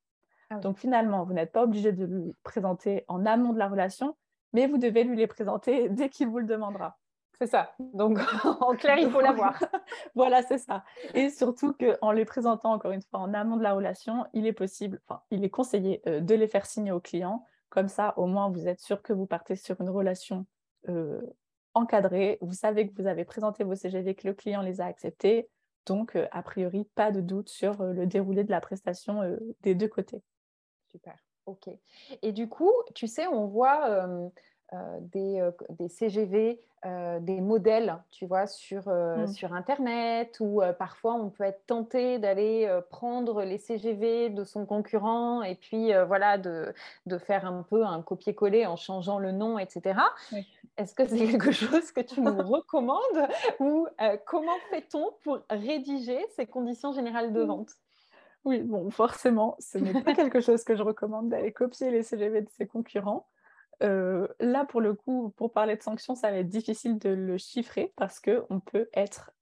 Ah 0.50 0.56
donc 0.56 0.78
finalement, 0.78 1.24
vous 1.24 1.32
n'êtes 1.32 1.52
pas 1.52 1.64
obligé 1.64 1.92
de 1.92 2.04
lui 2.04 2.34
présenter 2.42 3.04
en 3.08 3.24
amont 3.26 3.52
de 3.52 3.58
la 3.58 3.68
relation, 3.68 4.16
mais 4.52 4.66
vous 4.66 4.78
devez 4.78 5.04
lui 5.04 5.16
les 5.16 5.26
présenter 5.26 5.88
dès 5.90 6.08
qu'il 6.08 6.28
vous 6.28 6.38
le 6.38 6.46
demandera. 6.46 6.98
C'est 7.38 7.46
ça. 7.46 7.72
Donc, 7.78 8.18
en 8.60 8.74
clair, 8.76 8.98
il 8.98 9.10
faut 9.10 9.20
l'avoir. 9.20 9.58
voilà, 10.14 10.42
c'est 10.42 10.58
ça. 10.58 10.84
Et 11.14 11.30
surtout 11.30 11.72
qu'en 11.72 12.12
les 12.12 12.24
présentant, 12.24 12.72
encore 12.72 12.92
une 12.92 13.02
fois, 13.02 13.20
en 13.20 13.34
amont 13.34 13.56
de 13.56 13.62
la 13.62 13.72
relation, 13.72 14.26
il 14.32 14.46
est 14.46 14.52
possible, 14.52 15.00
enfin, 15.08 15.22
il 15.30 15.44
est 15.44 15.50
conseillé 15.50 16.02
euh, 16.06 16.20
de 16.20 16.34
les 16.34 16.46
faire 16.46 16.66
signer 16.66 16.92
au 16.92 17.00
client. 17.00 17.44
Comme 17.70 17.88
ça, 17.88 18.12
au 18.18 18.26
moins, 18.26 18.50
vous 18.50 18.68
êtes 18.68 18.80
sûr 18.80 19.02
que 19.02 19.14
vous 19.14 19.26
partez 19.26 19.56
sur 19.56 19.80
une 19.80 19.88
relation 19.88 20.40
euh, 20.40 20.44
encadré. 21.74 22.38
Vous 22.40 22.54
savez 22.54 22.88
que 22.88 23.00
vous 23.00 23.06
avez 23.06 23.24
présenté 23.24 23.64
vos 23.64 23.74
CGV, 23.74 24.14
que 24.14 24.26
le 24.26 24.34
client 24.34 24.62
les 24.62 24.80
a 24.80 24.86
acceptés. 24.86 25.48
Donc, 25.86 26.16
euh, 26.16 26.26
a 26.30 26.42
priori, 26.42 26.84
pas 26.94 27.10
de 27.10 27.20
doute 27.20 27.48
sur 27.48 27.80
euh, 27.80 27.92
le 27.92 28.06
déroulé 28.06 28.44
de 28.44 28.50
la 28.50 28.60
prestation 28.60 29.20
des 29.62 29.74
deux 29.74 29.88
côtés. 29.88 30.22
Super, 30.90 31.16
ok. 31.46 31.68
Et 32.22 32.32
du 32.32 32.48
coup, 32.48 32.72
tu 32.94 33.06
sais, 33.06 33.26
on 33.26 33.46
voit 33.46 34.06
des, 35.12 35.50
des, 35.70 35.88
CGV 35.88 36.60
euh, 36.84 37.20
des 37.20 37.40
modèles, 37.40 37.96
tu 38.10 38.26
vois, 38.26 38.48
sur, 38.48 38.88
euh, 38.88 39.18
mm. 39.18 39.28
sur 39.28 39.52
Internet, 39.52 40.38
ou 40.40 40.60
euh, 40.60 40.72
parfois 40.72 41.14
on 41.14 41.30
peut 41.30 41.44
être 41.44 41.64
tenté 41.64 42.18
d'aller 42.18 42.68
prendre 42.90 43.44
les 43.44 43.58
CGV 43.58 44.30
de 44.30 44.42
son 44.42 44.66
concurrent 44.66 45.44
et 45.44 45.54
puis 45.54 45.92
voilà, 46.08 46.38
de, 46.38 46.74
de, 47.06 47.18
faire 47.18 47.46
un 47.46 47.62
peu 47.62 47.84
un 47.84 48.02
copier-coller 48.02 48.66
en 48.66 48.74
changeant 48.74 49.20
le 49.20 49.30
nom, 49.30 49.60
etc. 49.60 50.00
Est-ce 50.76 50.92
que 50.96 51.06
c'est 51.06 51.28
quelque 51.28 51.52
chose 51.52 51.92
que 51.92 52.00
tu 52.00 52.20
nous 52.20 52.42
recommandes 52.42 53.28
ou 53.60 53.86
comment 54.26 54.58
fait-on 54.70 55.12
pour 55.22 55.38
rédiger 55.50 56.18
ces 56.34 56.46
conditions 56.46 56.92
générales 56.92 57.32
de 57.32 57.44
mm. 57.44 57.46
vente? 57.46 57.70
Oui, 58.44 58.58
bon, 58.58 58.90
forcément, 58.90 59.54
ce 59.60 59.78
n'est 59.78 60.02
pas 60.02 60.14
quelque 60.14 60.40
chose 60.40 60.64
que 60.64 60.74
je 60.74 60.82
recommande 60.82 61.28
d'aller 61.28 61.52
copier 61.52 61.92
les 61.92 62.02
CGV 62.02 62.40
de 62.40 62.50
ses 62.58 62.66
concurrents. 62.66 63.28
Là, 63.80 64.64
pour 64.68 64.80
le 64.80 64.94
coup, 64.94 65.32
pour 65.36 65.52
parler 65.52 65.76
de 65.76 65.82
sanctions, 65.82 66.14
ça 66.14 66.30
va 66.30 66.38
être 66.38 66.48
difficile 66.48 66.98
de 66.98 67.10
le 67.10 67.38
chiffrer 67.38 67.92
parce 67.96 68.20
qu'on 68.20 68.60
peut 68.60 68.88
être 68.94 69.32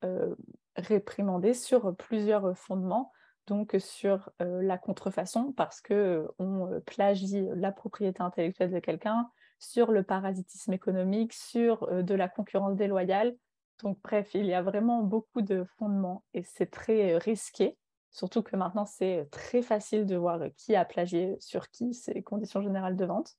réprimandé 0.76 1.54
sur 1.54 1.94
plusieurs 1.96 2.56
fondements. 2.56 3.12
Donc 3.46 3.74
sur 3.80 4.30
la 4.38 4.78
contrefaçon, 4.78 5.52
parce 5.52 5.80
qu'on 5.80 6.82
plagie 6.86 7.48
la 7.56 7.72
propriété 7.72 8.22
intellectuelle 8.22 8.70
de 8.70 8.78
quelqu'un, 8.78 9.28
sur 9.58 9.90
le 9.90 10.04
parasitisme 10.04 10.72
économique, 10.72 11.32
sur 11.32 11.86
de 12.02 12.14
la 12.14 12.28
concurrence 12.28 12.76
déloyale. 12.76 13.34
Donc 13.82 13.98
bref, 14.04 14.34
il 14.34 14.46
y 14.46 14.54
a 14.54 14.62
vraiment 14.62 15.02
beaucoup 15.02 15.42
de 15.42 15.64
fondements 15.78 16.22
et 16.32 16.44
c'est 16.44 16.70
très 16.70 17.16
risqué. 17.18 17.76
Surtout 18.12 18.42
que 18.42 18.54
maintenant, 18.54 18.86
c'est 18.86 19.26
très 19.32 19.62
facile 19.62 20.06
de 20.06 20.16
voir 20.16 20.40
qui 20.56 20.76
a 20.76 20.84
plagié 20.84 21.36
sur 21.40 21.70
qui, 21.70 21.92
ces 21.92 22.22
conditions 22.22 22.62
générales 22.62 22.96
de 22.96 23.04
vente. 23.04 23.36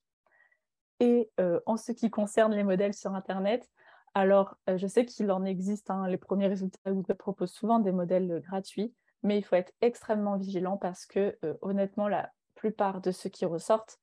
Et 1.04 1.30
en 1.66 1.76
ce 1.76 1.90
qui 1.90 2.10
concerne 2.10 2.54
les 2.54 2.62
modèles 2.62 2.94
sur 2.94 3.12
Internet, 3.12 3.68
alors 4.14 4.56
je 4.72 4.86
sais 4.86 5.04
qu'il 5.04 5.32
en 5.32 5.44
existe, 5.44 5.90
hein, 5.90 6.06
les 6.06 6.16
premiers 6.16 6.46
résultats 6.46 6.92
Google 6.92 7.16
proposent 7.16 7.50
souvent 7.50 7.80
des 7.80 7.90
modèles 7.90 8.40
gratuits, 8.44 8.94
mais 9.24 9.36
il 9.36 9.42
faut 9.42 9.56
être 9.56 9.72
extrêmement 9.80 10.36
vigilant 10.36 10.76
parce 10.76 11.04
que 11.04 11.36
honnêtement, 11.60 12.06
la 12.06 12.30
plupart 12.54 13.00
de 13.00 13.10
ceux 13.10 13.30
qui 13.30 13.44
ressortent 13.44 13.98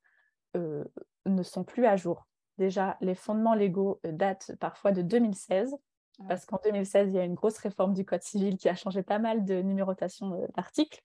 ne 0.54 1.42
sont 1.42 1.64
plus 1.64 1.86
à 1.86 1.96
jour. 1.96 2.28
Déjà, 2.58 2.98
les 3.00 3.14
fondements 3.14 3.54
légaux 3.54 3.98
datent 4.04 4.52
parfois 4.60 4.92
de 4.92 5.00
2016 5.00 5.74
ah 6.20 6.24
parce 6.28 6.44
qu'en 6.44 6.60
2016, 6.62 7.10
il 7.10 7.16
y 7.16 7.18
a 7.18 7.24
une 7.24 7.34
grosse 7.34 7.58
réforme 7.58 7.94
du 7.94 8.04
Code 8.04 8.22
civil 8.22 8.58
qui 8.58 8.68
a 8.68 8.74
changé 8.74 9.02
pas 9.02 9.18
mal 9.18 9.44
de 9.44 9.62
numérotation 9.62 10.34
euh, 10.34 10.46
d'articles. 10.54 11.00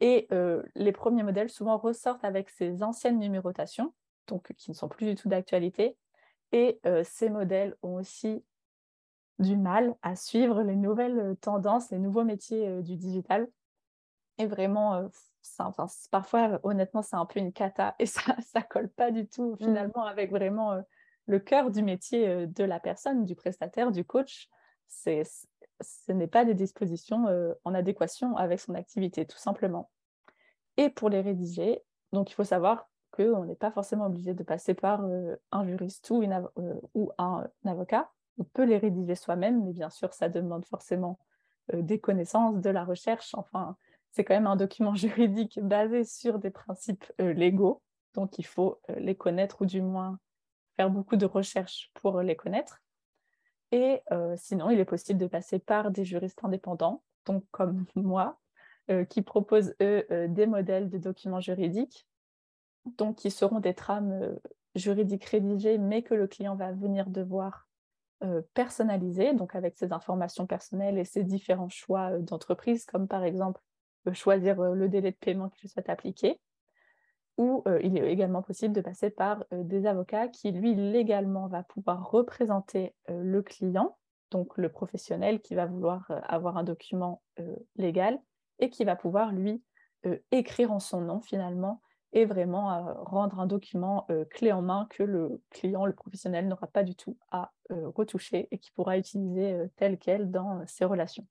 Et 0.00 0.26
euh, 0.32 0.62
les 0.74 0.92
premiers 0.92 1.22
modèles 1.22 1.50
souvent 1.50 1.76
ressortent 1.76 2.24
avec 2.24 2.50
ces 2.50 2.82
anciennes 2.82 3.18
numérotations, 3.18 3.92
donc 4.26 4.52
qui 4.54 4.70
ne 4.70 4.74
sont 4.74 4.88
plus 4.88 5.06
du 5.06 5.14
tout 5.14 5.28
d'actualité. 5.28 5.96
Et 6.52 6.80
euh, 6.86 7.02
ces 7.04 7.30
modèles 7.30 7.76
ont 7.82 7.94
aussi 7.94 8.44
du 9.38 9.56
mal 9.56 9.96
à 10.02 10.14
suivre 10.14 10.62
les 10.62 10.76
nouvelles 10.76 11.36
tendances, 11.40 11.90
les 11.90 11.98
nouveaux 11.98 12.24
métiers 12.24 12.82
du 12.82 12.96
digital. 12.96 13.48
Et 14.38 14.46
vraiment, 14.46 15.08
parfois, 16.10 16.60
honnêtement, 16.62 17.02
c'est 17.02 17.16
un 17.16 17.26
peu 17.26 17.40
une 17.40 17.52
cata 17.52 17.96
et 17.98 18.06
ça 18.06 18.36
ne 18.54 18.60
colle 18.62 18.88
pas 18.88 19.10
du 19.10 19.26
tout 19.26 19.52
mmh. 19.52 19.56
finalement 19.58 20.04
avec 20.04 20.30
vraiment 20.30 20.80
le 21.26 21.38
cœur 21.40 21.70
du 21.72 21.82
métier 21.82 22.46
de 22.46 22.64
la 22.64 22.78
personne, 22.78 23.24
du 23.24 23.34
prestataire, 23.34 23.90
du 23.90 24.04
coach 24.04 24.48
ce 25.80 26.12
n'est 26.12 26.26
pas 26.26 26.44
des 26.44 26.54
dispositions 26.54 27.26
euh, 27.28 27.52
en 27.64 27.74
adéquation 27.74 28.36
avec 28.36 28.60
son 28.60 28.74
activité, 28.74 29.26
tout 29.26 29.38
simplement. 29.38 29.90
Et 30.76 30.90
pour 30.90 31.08
les 31.08 31.20
rédiger, 31.20 31.82
donc 32.12 32.30
il 32.30 32.34
faut 32.34 32.44
savoir 32.44 32.88
qu'on 33.14 33.44
n'est 33.44 33.54
pas 33.54 33.70
forcément 33.70 34.06
obligé 34.06 34.34
de 34.34 34.42
passer 34.42 34.74
par 34.74 35.04
euh, 35.04 35.36
un 35.52 35.64
juriste 35.64 36.10
ou, 36.10 36.22
euh, 36.22 37.06
un, 37.18 37.46
avocat. 37.64 38.10
On 38.38 38.44
peut 38.44 38.64
les 38.64 38.78
rédiger 38.78 39.14
soi-même, 39.14 39.64
mais 39.64 39.72
bien 39.72 39.90
sûr, 39.90 40.12
ça 40.12 40.28
demande 40.28 40.64
forcément 40.64 41.18
des 41.72 41.98
connaissances, 41.98 42.60
de 42.60 42.70
la 42.70 42.84
recherche. 42.84 43.34
Enfin, 43.34 43.76
c'est 44.10 44.24
quand 44.24 44.34
même 44.34 44.46
un 44.46 44.56
document 44.56 44.94
juridique 44.96 45.60
basé 45.62 46.04
sur 46.04 46.38
des 46.38 46.50
principes 46.50 47.10
légaux, 47.18 47.80
donc 48.14 48.38
il 48.38 48.44
faut 48.44 48.80
les 48.96 49.14
connaître 49.14 49.62
ou 49.62 49.66
du 49.66 49.80
moins 49.80 50.18
faire 50.76 50.90
beaucoup 50.90 51.16
de 51.16 51.26
recherches 51.26 51.90
pour 51.94 52.20
les 52.20 52.36
connaître. 52.36 52.82
Et 53.74 54.02
euh, 54.12 54.34
sinon, 54.36 54.70
il 54.70 54.78
est 54.78 54.84
possible 54.84 55.18
de 55.18 55.26
passer 55.26 55.58
par 55.58 55.90
des 55.90 56.04
juristes 56.04 56.38
indépendants, 56.44 57.02
donc 57.26 57.44
comme 57.50 57.86
moi, 57.96 58.38
euh, 58.90 59.04
qui 59.04 59.20
proposent, 59.20 59.74
eux, 59.82 60.06
euh, 60.12 60.28
des 60.28 60.46
modèles 60.46 60.90
de 60.90 60.98
documents 60.98 61.40
juridiques, 61.40 62.06
donc 62.86 63.16
qui 63.16 63.30
seront 63.30 63.60
des 63.60 63.74
trames 63.74 64.36
juridiques 64.74 65.24
rédigées, 65.24 65.78
mais 65.78 66.02
que 66.02 66.14
le 66.14 66.26
client 66.26 66.56
va 66.56 66.72
venir 66.72 67.08
devoir 67.08 67.68
personnaliser, 68.54 69.34
donc 69.34 69.54
avec 69.54 69.76
ses 69.76 69.92
informations 69.92 70.46
personnelles 70.46 70.96
et 70.96 71.04
ses 71.04 71.24
différents 71.24 71.68
choix 71.68 72.18
d'entreprise, 72.18 72.86
comme 72.86 73.06
par 73.06 73.22
exemple 73.22 73.60
choisir 74.12 74.60
le 74.60 74.88
délai 74.88 75.10
de 75.10 75.16
paiement 75.16 75.50
qu'il 75.50 75.68
souhaite 75.68 75.90
appliquer 75.90 76.40
ou 77.36 77.62
euh, 77.66 77.80
il 77.82 77.96
est 77.96 78.12
également 78.12 78.42
possible 78.42 78.74
de 78.74 78.80
passer 78.80 79.10
par 79.10 79.44
euh, 79.52 79.62
des 79.64 79.86
avocats 79.86 80.28
qui, 80.28 80.52
lui, 80.52 80.74
légalement, 80.74 81.48
va 81.48 81.62
pouvoir 81.62 82.10
représenter 82.10 82.94
euh, 83.10 83.20
le 83.22 83.42
client, 83.42 83.96
donc 84.30 84.56
le 84.56 84.68
professionnel 84.68 85.40
qui 85.40 85.54
va 85.54 85.66
vouloir 85.66 86.10
avoir 86.24 86.56
un 86.56 86.64
document 86.64 87.22
légal 87.76 88.18
et 88.58 88.68
qui 88.68 88.84
va 88.84 88.96
pouvoir, 88.96 89.30
lui, 89.30 89.62
écrire 90.32 90.72
en 90.72 90.80
son 90.80 91.02
nom, 91.02 91.20
finalement, 91.20 91.80
et 92.14 92.24
vraiment 92.24 92.94
rendre 93.04 93.40
un 93.40 93.46
document 93.46 94.06
clé 94.30 94.52
en 94.52 94.62
main 94.62 94.86
que 94.90 95.02
le 95.02 95.42
client, 95.50 95.84
le 95.84 95.92
professionnel, 95.92 96.48
n'aura 96.48 96.68
pas 96.68 96.84
du 96.84 96.94
tout 96.94 97.18
à 97.30 97.52
retoucher 97.70 98.48
et 98.50 98.58
qui 98.58 98.70
pourra 98.70 98.96
utiliser 98.96 99.68
tel 99.76 99.98
quel 99.98 100.30
dans 100.30 100.66
ses 100.66 100.84
relations. 100.84 101.26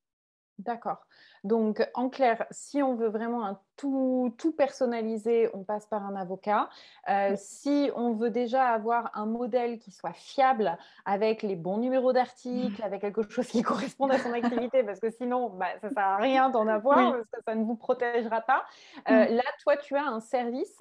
D'accord. 0.58 1.04
Donc, 1.42 1.86
en 1.94 2.08
clair, 2.08 2.46
si 2.50 2.82
on 2.82 2.94
veut 2.94 3.08
vraiment 3.08 3.44
un 3.44 3.58
tout, 3.76 4.34
tout 4.38 4.52
personnalisé, 4.52 5.50
on 5.52 5.64
passe 5.64 5.84
par 5.86 6.06
un 6.06 6.14
avocat. 6.16 6.70
Euh, 7.10 7.34
si 7.36 7.90
on 7.96 8.12
veut 8.12 8.30
déjà 8.30 8.68
avoir 8.68 9.10
un 9.14 9.26
modèle 9.26 9.78
qui 9.78 9.90
soit 9.90 10.12
fiable, 10.12 10.78
avec 11.04 11.42
les 11.42 11.56
bons 11.56 11.78
numéros 11.78 12.12
d'articles, 12.12 12.82
avec 12.82 13.00
quelque 13.00 13.22
chose 13.28 13.48
qui 13.48 13.62
corresponde 13.62 14.12
à 14.12 14.18
son 14.18 14.32
activité, 14.32 14.84
parce 14.84 15.00
que 15.00 15.10
sinon, 15.10 15.50
bah, 15.50 15.66
ça 15.80 15.88
ne 15.88 15.92
sert 15.92 16.04
à 16.04 16.16
rien 16.16 16.50
d'en 16.50 16.68
avoir, 16.68 17.12
parce 17.12 17.30
que 17.30 17.42
ça 17.46 17.54
ne 17.54 17.64
vous 17.64 17.76
protégera 17.76 18.40
pas. 18.40 18.64
Euh, 19.10 19.26
là, 19.26 19.42
toi, 19.62 19.76
tu 19.76 19.96
as 19.96 20.06
un 20.06 20.20
service 20.20 20.78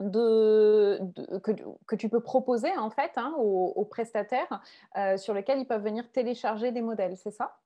de, 0.00 0.98
que, 1.86 1.94
tu 1.94 2.08
peux 2.08 2.20
proposer 2.20 2.76
en 2.76 2.90
fait 2.90 3.12
hein, 3.16 3.32
aux, 3.38 3.84
prestataires 3.84 4.60
euh, 4.96 5.16
sur 5.16 5.34
lequel 5.34 5.60
ils 5.60 5.66
peuvent 5.66 5.84
venir 5.84 6.10
télécharger 6.10 6.72
des 6.72 6.82
modèles, 6.82 7.16
c'est 7.16 7.30
ça? 7.30 7.56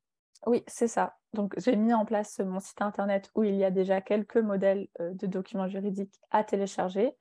Oui, 0.47 0.63
c'est 0.67 0.89
ça. 0.89 1.17
Donc, 1.35 1.55
j'ai 1.59 1.77
mis 1.77 1.93
en 1.93 2.05
place 2.05 2.39
mon 2.41 2.61
site 2.61 2.81
internet 2.81 3.31
où 3.35 3.45
il 3.45 3.55
y 3.57 3.65
a 3.65 3.71
déjà 3.71 4.01
quelques 4.01 4.39
modèles 4.39 4.89
de 4.99 5.27
documents 5.27 5.69
juridiques 5.69 6.21
à 6.31 6.45
télécharger, 6.45 7.13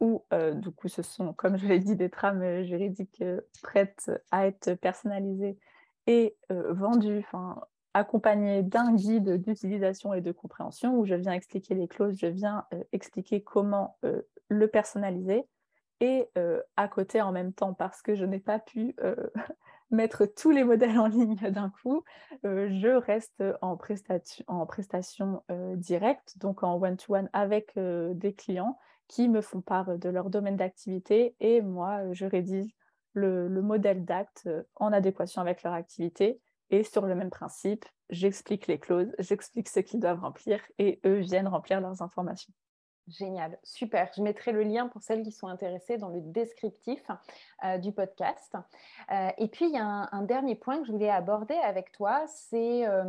où 0.00 0.24
du 0.54 0.70
coup, 0.70 0.88
ce 0.88 1.02
sont, 1.02 1.32
comme 1.32 1.56
je 1.56 1.66
l'ai 1.66 1.78
dit, 1.78 1.96
des 1.96 2.10
trames 2.10 2.62
juridiques 2.62 3.24
prêtes 3.62 4.10
à 4.30 4.46
être 4.46 4.74
personnalisées 4.74 5.58
et 6.06 6.36
vendues, 6.50 7.26
accompagnées 7.94 8.62
d'un 8.62 8.94
guide 8.94 9.42
d'utilisation 9.42 10.12
et 10.12 10.20
de 10.20 10.30
compréhension 10.30 10.98
où 10.98 11.06
je 11.06 11.14
viens 11.14 11.32
expliquer 11.32 11.74
les 11.74 11.88
clauses, 11.88 12.18
je 12.18 12.26
viens 12.26 12.66
expliquer 12.92 13.42
comment 13.42 13.98
le 14.48 14.68
personnaliser. 14.68 15.48
Et 16.00 16.28
à 16.76 16.88
côté, 16.88 17.22
en 17.22 17.32
même 17.32 17.54
temps, 17.54 17.72
parce 17.72 18.02
que 18.02 18.14
je 18.14 18.26
n'ai 18.26 18.38
pas 18.38 18.58
pu 18.58 18.94
mettre 19.90 20.26
tous 20.26 20.50
les 20.50 20.64
modèles 20.64 20.98
en 20.98 21.06
ligne 21.06 21.36
d'un 21.50 21.70
coup, 21.82 22.02
euh, 22.44 22.68
je 22.80 22.88
reste 22.88 23.42
en, 23.60 23.76
prestation, 23.76 25.42
euh, 25.50 25.76
directe, 25.76 26.38
donc 26.38 26.62
en 26.62 26.74
one-to-one 26.80 27.28
avec 27.32 27.72
euh, 27.76 28.12
des 28.14 28.34
clients 28.34 28.78
qui 29.08 29.28
me 29.28 29.40
font 29.40 29.60
part 29.60 29.98
de 29.98 30.08
leur 30.08 30.30
domaine 30.30 30.56
d'activité 30.56 31.36
et 31.38 31.60
moi, 31.60 32.12
je 32.12 32.26
rédige 32.26 32.74
le 33.14 33.48
modèle 33.62 34.04
d'acte 34.04 34.46
en 34.74 34.92
adéquation 34.92 35.40
avec 35.40 35.62
leur 35.62 35.72
activité. 35.72 36.38
Et 36.68 36.82
sur 36.82 37.06
le 37.06 37.14
même 37.14 37.30
principe, 37.30 37.86
j'explique 38.10 38.66
les 38.66 38.78
clauses, 38.78 39.14
j'explique 39.18 39.68
ce 39.68 39.80
qu'ils 39.80 40.00
doivent 40.00 40.20
remplir 40.20 40.60
et 40.78 41.00
eux 41.06 41.20
viennent 41.20 41.48
remplir 41.48 41.80
leurs 41.80 42.02
informations. 42.02 42.52
Génial, 43.08 43.56
super. 43.62 44.10
Je 44.16 44.22
mettrai 44.22 44.50
le 44.50 44.64
lien 44.64 44.88
pour 44.88 45.00
celles 45.00 45.22
qui 45.22 45.30
sont 45.30 45.46
intéressées 45.46 45.96
dans 45.96 46.08
le 46.08 46.20
descriptif 46.20 47.00
euh, 47.64 47.78
du 47.78 47.92
podcast. 47.92 48.56
Euh, 49.12 49.28
et 49.38 49.46
puis, 49.46 49.66
il 49.66 49.74
y 49.74 49.78
a 49.78 50.08
un, 50.10 50.22
dernier 50.22 50.56
point 50.56 50.80
que 50.80 50.86
je 50.86 50.92
voulais 50.92 51.10
aborder 51.10 51.54
avec 51.54 51.92
toi, 51.92 52.24
c'est 52.26 52.84
euh, 52.84 53.04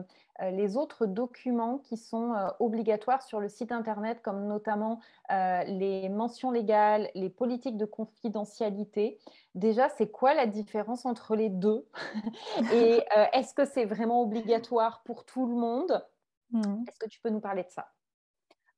les 0.51 0.77
autres 0.77 1.07
documents 1.07 1.79
qui 1.79 1.97
sont 1.97 2.35
obligatoires 2.59 3.23
sur 3.23 3.39
le 3.39 3.49
site 3.49 3.71
Internet, 3.71 4.21
comme 4.21 4.45
notamment 4.45 4.99
les 5.31 6.09
mentions 6.09 6.51
légales, 6.51 7.09
les 7.15 7.31
politiques 7.31 7.77
de 7.77 7.85
confidentialité. 7.85 9.17
Déjà, 9.55 9.89
c'est 9.89 10.11
quoi 10.11 10.35
la 10.35 10.45
différence 10.45 11.07
entre 11.07 11.35
les 11.35 11.49
deux? 11.49 11.87
Et 12.71 13.03
est-ce 13.33 13.55
que 13.55 13.65
c'est 13.65 13.85
vraiment 13.85 14.21
obligatoire 14.21 15.01
pour 15.05 15.25
tout 15.25 15.47
le 15.47 15.55
monde? 15.55 16.05
Mmh. 16.51 16.83
Est-ce 16.87 16.99
que 16.99 17.09
tu 17.09 17.19
peux 17.19 17.29
nous 17.29 17.41
parler 17.41 17.63
de 17.63 17.71
ça? 17.71 17.87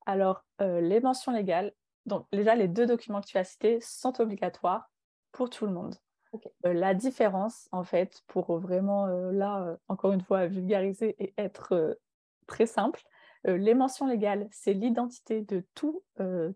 Alors, 0.10 0.44
euh, 0.60 0.82
les 0.82 1.02
mentions 1.02 1.32
légales, 1.32 1.72
donc 2.08 2.26
déjà 2.32 2.56
les 2.56 2.68
deux 2.68 2.88
documents 2.88 3.22
que 3.22 3.28
tu 3.28 3.38
as 3.38 3.44
cités 3.44 3.80
sont 3.80 4.20
obligatoires 4.20 4.90
pour 5.32 5.52
tout 5.52 5.68
le 5.68 5.72
monde. 5.72 5.94
Euh, 6.66 6.74
la 6.74 6.96
différence, 6.96 7.70
en 7.72 7.84
fait, 7.84 8.24
pour 8.26 8.58
vraiment, 8.58 9.06
euh, 9.06 9.32
là, 9.32 9.78
encore 9.88 10.12
une 10.12 10.22
fois, 10.22 10.48
vulgariser 10.48 11.16
et 11.20 11.36
être 11.38 12.00
très 12.48 12.66
simple, 12.66 13.04
les 13.46 13.76
mentions 13.76 14.08
légales, 14.08 14.50
c'est 14.52 14.74
l'identité 14.74 15.42
de 15.44 15.64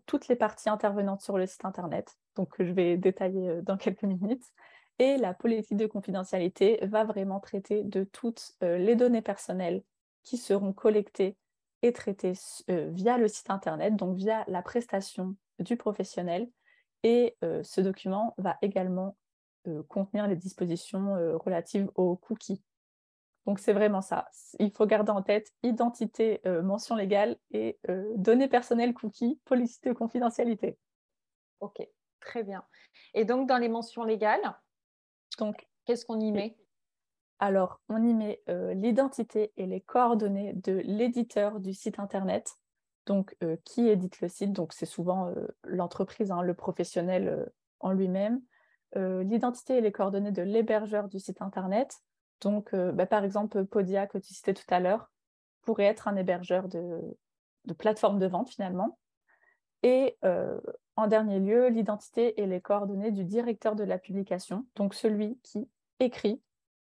toutes 0.04 0.28
les 0.28 0.36
parties 0.36 0.68
intervenantes 0.68 1.22
sur 1.22 1.38
le 1.38 1.46
site 1.46 1.64
Internet, 1.64 2.18
donc 2.34 2.52
je 2.58 2.72
vais 2.72 2.98
détailler 2.98 3.62
dans 3.62 3.78
quelques 3.78 4.02
minutes. 4.02 4.44
Et 4.98 5.16
la 5.16 5.32
politique 5.32 5.78
de 5.78 5.86
confidentialité 5.86 6.80
va 6.82 7.04
vraiment 7.04 7.40
traiter 7.40 7.84
de 7.84 8.04
toutes 8.04 8.54
les 8.60 8.96
données 8.96 9.22
personnelles 9.22 9.82
qui 10.24 10.36
seront 10.36 10.74
collectées 10.74 11.38
est 11.86 11.96
traité 11.96 12.32
euh, 12.70 12.90
via 12.90 13.18
le 13.18 13.28
site 13.28 13.50
internet, 13.50 13.96
donc 13.96 14.16
via 14.16 14.44
la 14.48 14.62
prestation 14.62 15.36
du 15.58 15.76
professionnel, 15.76 16.48
Et 17.04 17.36
ce 17.42 17.80
document 17.82 18.34
va 18.38 18.56
également 18.62 19.16
contenir 19.88 20.26
les 20.26 20.36
dispositions 20.36 21.14
relatives 21.38 21.90
aux 21.94 22.16
cookies. 22.16 22.64
Donc 23.46 23.58
c'est 23.58 23.74
vraiment 23.74 24.00
ça. 24.00 24.26
Il 24.58 24.72
faut 24.72 24.86
garder 24.86 25.12
en 25.12 25.22
tête 25.22 25.52
identité, 25.62 26.40
mention 26.62 26.96
légale 26.96 27.36
et 27.52 27.78
données 28.16 28.48
personnelles, 28.48 28.94
cookies, 28.94 29.38
politique 29.44 29.84
de 29.84 29.92
confidentialité. 29.92 30.78
Ok, 31.60 31.86
très 32.20 32.42
bien. 32.42 32.64
Et 33.12 33.26
donc 33.26 33.46
dans 33.46 33.58
les 33.58 33.68
mentions 33.68 34.04
légales, 34.04 34.58
donc 35.38 35.68
qu'est-ce 35.84 36.06
qu'on 36.06 36.20
y 36.20 36.32
met? 36.32 36.56
Alors, 37.38 37.80
on 37.88 38.02
y 38.02 38.14
met 38.14 38.42
l'identité 38.74 39.52
et 39.56 39.66
les 39.66 39.80
coordonnées 39.80 40.52
de 40.54 40.80
l'éditeur 40.84 41.60
du 41.60 41.74
site 41.74 41.98
internet. 41.98 42.54
Donc, 43.06 43.36
qui 43.64 43.88
édite 43.88 44.20
le 44.20 44.28
site? 44.28 44.52
Donc, 44.52 44.72
c'est 44.72 44.86
souvent 44.86 45.32
l'entreprise, 45.64 46.30
hein, 46.30 46.42
le 46.42 46.54
professionnel 46.54 47.50
en 47.80 47.92
lui-même. 47.92 48.40
l'identité 48.96 49.78
et 49.78 49.80
les 49.80 49.92
coordonnées 49.92 50.32
de 50.32 50.42
l'hébergeur 50.42 51.08
du 51.08 51.18
site 51.18 51.42
internet. 51.42 51.98
Donc, 52.40 52.74
bah, 52.74 53.06
par 53.06 53.24
exemple, 53.24 53.64
Podia, 53.64 54.06
que 54.06 54.18
tu 54.18 54.34
citais 54.34 54.54
tout 54.54 54.66
à 54.68 54.80
l'heure, 54.80 55.10
pourrait 55.62 55.84
être 55.84 56.08
un 56.08 56.16
hébergeur 56.16 56.68
de 56.68 57.16
plateforme 57.78 58.18
de 58.18 58.26
vente 58.26 58.50
finalement. 58.50 58.98
Et 59.82 60.16
en 60.96 61.06
dernier 61.06 61.40
lieu, 61.40 61.68
l'identité 61.68 62.40
et 62.40 62.46
les 62.46 62.60
coordonnées 62.60 63.10
du 63.10 63.24
directeur 63.24 63.74
de 63.74 63.84
la 63.84 63.98
publication, 63.98 64.66
donc 64.76 64.94
celui 64.94 65.38
qui 65.42 65.68
écrit 66.00 66.40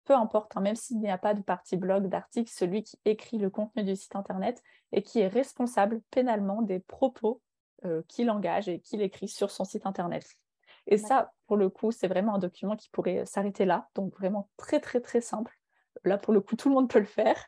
peu 0.07 0.15
importe, 0.15 0.55
hein, 0.55 0.61
même 0.61 0.77
s'il 0.77 0.99
n'y 0.99 1.11
a 1.11 1.17
pas 1.17 1.33
de 1.33 1.41
partie 1.41 1.75
blog, 1.75 2.07
d'article, 2.07 2.49
celui 2.49 2.81
qui 2.81 2.97
écrit 3.03 3.37
le 3.37 3.49
contenu 3.49 3.83
du 3.83 3.93
site 3.97 4.15
internet 4.15 4.63
et 4.93 5.03
qui 5.03 5.19
est 5.19 5.27
responsable 5.27 6.01
pénalement 6.11 6.61
des 6.61 6.79
propos 6.79 7.41
euh, 7.83 8.01
qu'il 8.07 8.31
engage 8.31 8.69
et 8.69 8.79
qu'il 8.79 9.01
écrit 9.01 9.27
sur 9.27 9.51
son 9.51 9.65
site 9.65 9.85
internet. 9.85 10.25
Et 10.87 10.97
ça, 10.97 11.33
pour 11.45 11.57
le 11.57 11.67
coup, 11.67 11.91
c'est 11.91 12.07
vraiment 12.07 12.35
un 12.35 12.39
document 12.39 12.77
qui 12.77 12.89
pourrait 12.89 13.25
s'arrêter 13.25 13.65
là, 13.65 13.89
donc 13.95 14.13
vraiment 14.13 14.49
très 14.55 14.79
très 14.79 15.01
très 15.01 15.19
simple. 15.19 15.53
Là, 16.05 16.17
pour 16.17 16.33
le 16.33 16.39
coup, 16.39 16.55
tout 16.55 16.69
le 16.69 16.75
monde 16.75 16.89
peut 16.89 16.99
le 16.99 17.05
faire, 17.05 17.43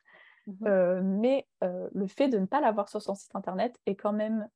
mmh 0.45 0.67
euh, 0.67 1.02
mais 1.02 1.48
euh, 1.63 1.88
le 1.93 2.08
fait 2.08 2.28
de 2.28 2.39
ne 2.39 2.45
pas 2.45 2.60
l'avoir 2.60 2.89
sur 2.89 3.02
son 3.02 3.15
site 3.15 3.34
internet 3.36 3.80
est 3.86 3.95
quand 3.95 4.13
même 4.13 4.50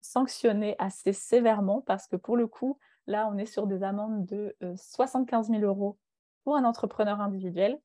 sanctionné 0.00 0.76
assez 0.78 1.12
sévèrement 1.12 1.80
parce 1.80 2.06
que 2.06 2.14
pour 2.16 2.36
le 2.36 2.46
coup, 2.46 2.78
là, 3.06 3.28
on 3.32 3.38
est 3.38 3.46
sur 3.46 3.66
des 3.66 3.82
amendes 3.82 4.24
de 4.26 4.56
75 4.76 5.48
000 5.48 5.62
euros 5.62 5.98
pour 6.44 6.56
un 6.56 6.64
entrepreneur 6.64 7.20
individuel. 7.20 7.78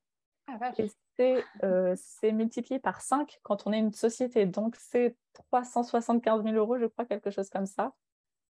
Ah, 0.47 0.71
et 1.17 1.43
euh, 1.63 1.95
c'est 1.97 2.31
multiplié 2.31 2.79
par 2.79 3.01
5 3.01 3.39
quand 3.43 3.65
on 3.65 3.73
est 3.73 3.79
une 3.79 3.91
société. 3.91 4.45
Donc, 4.45 4.75
c'est 4.77 5.15
375 5.51 6.43
000 6.43 6.55
euros, 6.55 6.77
je 6.77 6.85
crois, 6.85 7.05
quelque 7.05 7.31
chose 7.31 7.49
comme 7.49 7.65
ça. 7.65 7.93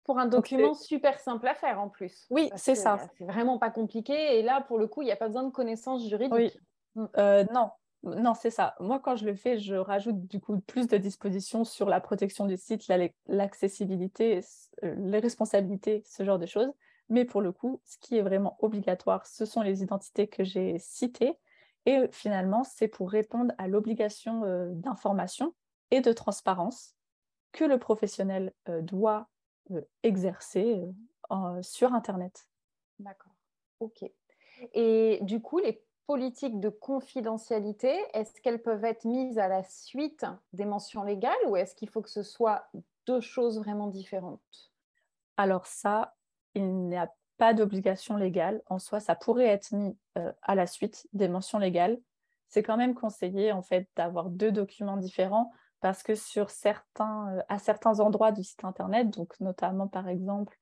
Pour 0.03 0.19
un 0.19 0.27
document 0.27 0.73
super 0.73 1.19
simple 1.19 1.47
à 1.47 1.55
faire 1.55 1.79
en 1.79 1.89
plus. 1.89 2.25
Oui, 2.29 2.49
c'est 2.55 2.75
ça. 2.75 2.97
C'est 3.17 3.25
vraiment 3.25 3.59
pas 3.59 3.69
compliqué. 3.69 4.39
Et 4.39 4.41
là, 4.41 4.62
pour 4.62 4.77
le 4.77 4.88
coup, 4.88 5.01
il 5.01 5.05
n'y 5.05 5.12
a 5.12 5.15
pas 5.15 5.27
besoin 5.27 5.43
de 5.43 5.51
connaissances 5.51 6.07
juridiques. 6.07 6.59
Oui. 6.95 7.07
Euh, 7.17 7.45
non, 7.53 7.69
non, 8.03 8.33
c'est 8.33 8.49
ça. 8.49 8.75
Moi, 8.79 8.99
quand 8.99 9.15
je 9.15 9.25
le 9.25 9.35
fais, 9.35 9.59
je 9.59 9.75
rajoute 9.75 10.25
du 10.27 10.39
coup 10.39 10.59
plus 10.62 10.88
de 10.88 10.97
dispositions 10.97 11.63
sur 11.63 11.89
la 11.89 11.99
protection 11.99 12.45
du 12.45 12.57
site, 12.57 12.88
l'accessibilité, 13.27 14.41
euh, 14.83 14.95
les 14.97 15.19
responsabilités, 15.19 16.01
ce 16.05 16.23
genre 16.23 16.39
de 16.39 16.45
choses. 16.45 16.71
Mais 17.10 17.26
pour 17.26 17.41
le 17.41 17.52
coup, 17.52 17.82
ce 17.86 17.98
qui 17.98 18.17
est 18.17 18.22
vraiment 18.22 18.58
obligatoire, 18.60 19.26
ce 19.26 19.45
sont 19.45 19.62
les 19.62 19.82
identités 19.84 20.28
que 20.28 20.43
j'ai 20.43 20.78
citées. 20.80 21.38
Et 21.86 22.08
finalement, 22.12 22.63
c'est 22.63 22.88
pour 22.88 23.10
répondre 23.10 23.54
à 23.58 23.67
l'obligation 23.67 24.43
euh, 24.43 24.69
d'information 24.74 25.56
et 25.91 26.02
de 26.02 26.13
transparence 26.13 26.95
que 27.52 27.63
le 27.63 27.80
professionnel 27.80 28.54
euh, 28.67 28.82
doit 28.82 29.28
euh, 29.72 29.82
exercer 30.04 30.82
sur 31.62 31.93
Internet. 31.93 32.48
D'accord. 32.98 33.32
OK. 33.82 34.04
Et 34.74 35.19
du 35.22 35.41
coup, 35.41 35.60
les 35.60 35.84
politiques 36.08 36.60
de 36.60 36.69
confidentialité, 36.69 37.95
est-ce 38.13 38.41
qu'elles 38.41 38.63
peuvent 38.63 38.84
être 38.84 39.06
mises 39.06 39.38
à 39.38 39.48
la 39.48 39.63
suite 39.63 40.26
des 40.54 40.65
mentions 40.65 41.04
légales 41.04 41.38
ou 41.48 41.56
est-ce 41.56 41.76
qu'il 41.76 41.88
faut 41.88 42.02
que 42.02 42.10
ce 42.10 42.24
soit 42.24 42.67
deux 43.06 43.22
choses 43.22 43.60
vraiment 43.60 43.86
différentes? 43.86 44.72
Alors 45.38 45.67
ça, 45.67 46.15
il 46.60 46.88
n'y 46.88 46.98
a 46.98 47.10
pas 47.39 47.54
d'obligation 47.54 48.17
légale. 48.17 48.62
En 48.67 48.78
soi, 48.78 49.00
ça 49.00 49.15
pourrait 49.15 49.48
être 49.48 49.72
mis 49.72 49.98
euh, 50.17 50.32
à 50.41 50.54
la 50.56 50.67
suite 50.67 51.08
des 51.13 51.28
mentions 51.28 51.58
légales. 51.58 51.98
C'est 52.50 52.63
quand 52.63 52.78
même 52.78 52.93
conseillé 52.93 53.52
en 53.52 53.63
fait 53.63 53.88
d'avoir 53.95 54.30
deux 54.30 54.52
documents 54.52 54.98
différents 54.98 55.52
parce 55.80 56.04
que 56.04 56.15
sur 56.15 56.50
certains, 56.50 57.34
euh, 57.38 57.41
à 57.48 57.58
certains 57.58 58.02
endroits 58.02 58.34
du 58.34 58.43
site 58.43 58.63
internet, 58.65 59.10
donc 59.10 59.39
notamment 59.39 59.88
par 59.88 60.10
exemple 60.10 60.60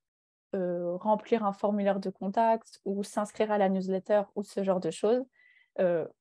euh, 0.56 0.96
remplir 0.98 1.44
un 1.44 1.52
formulaire 1.52 2.00
de 2.00 2.12
contact 2.12 2.80
ou 2.86 3.04
s'inscrire 3.04 3.52
à 3.52 3.58
la 3.58 3.70
newsletter 3.70 4.24
ou 4.36 4.44
ce 4.44 4.64
genre 4.64 4.80
de 4.80 4.92
choses, 4.92 5.26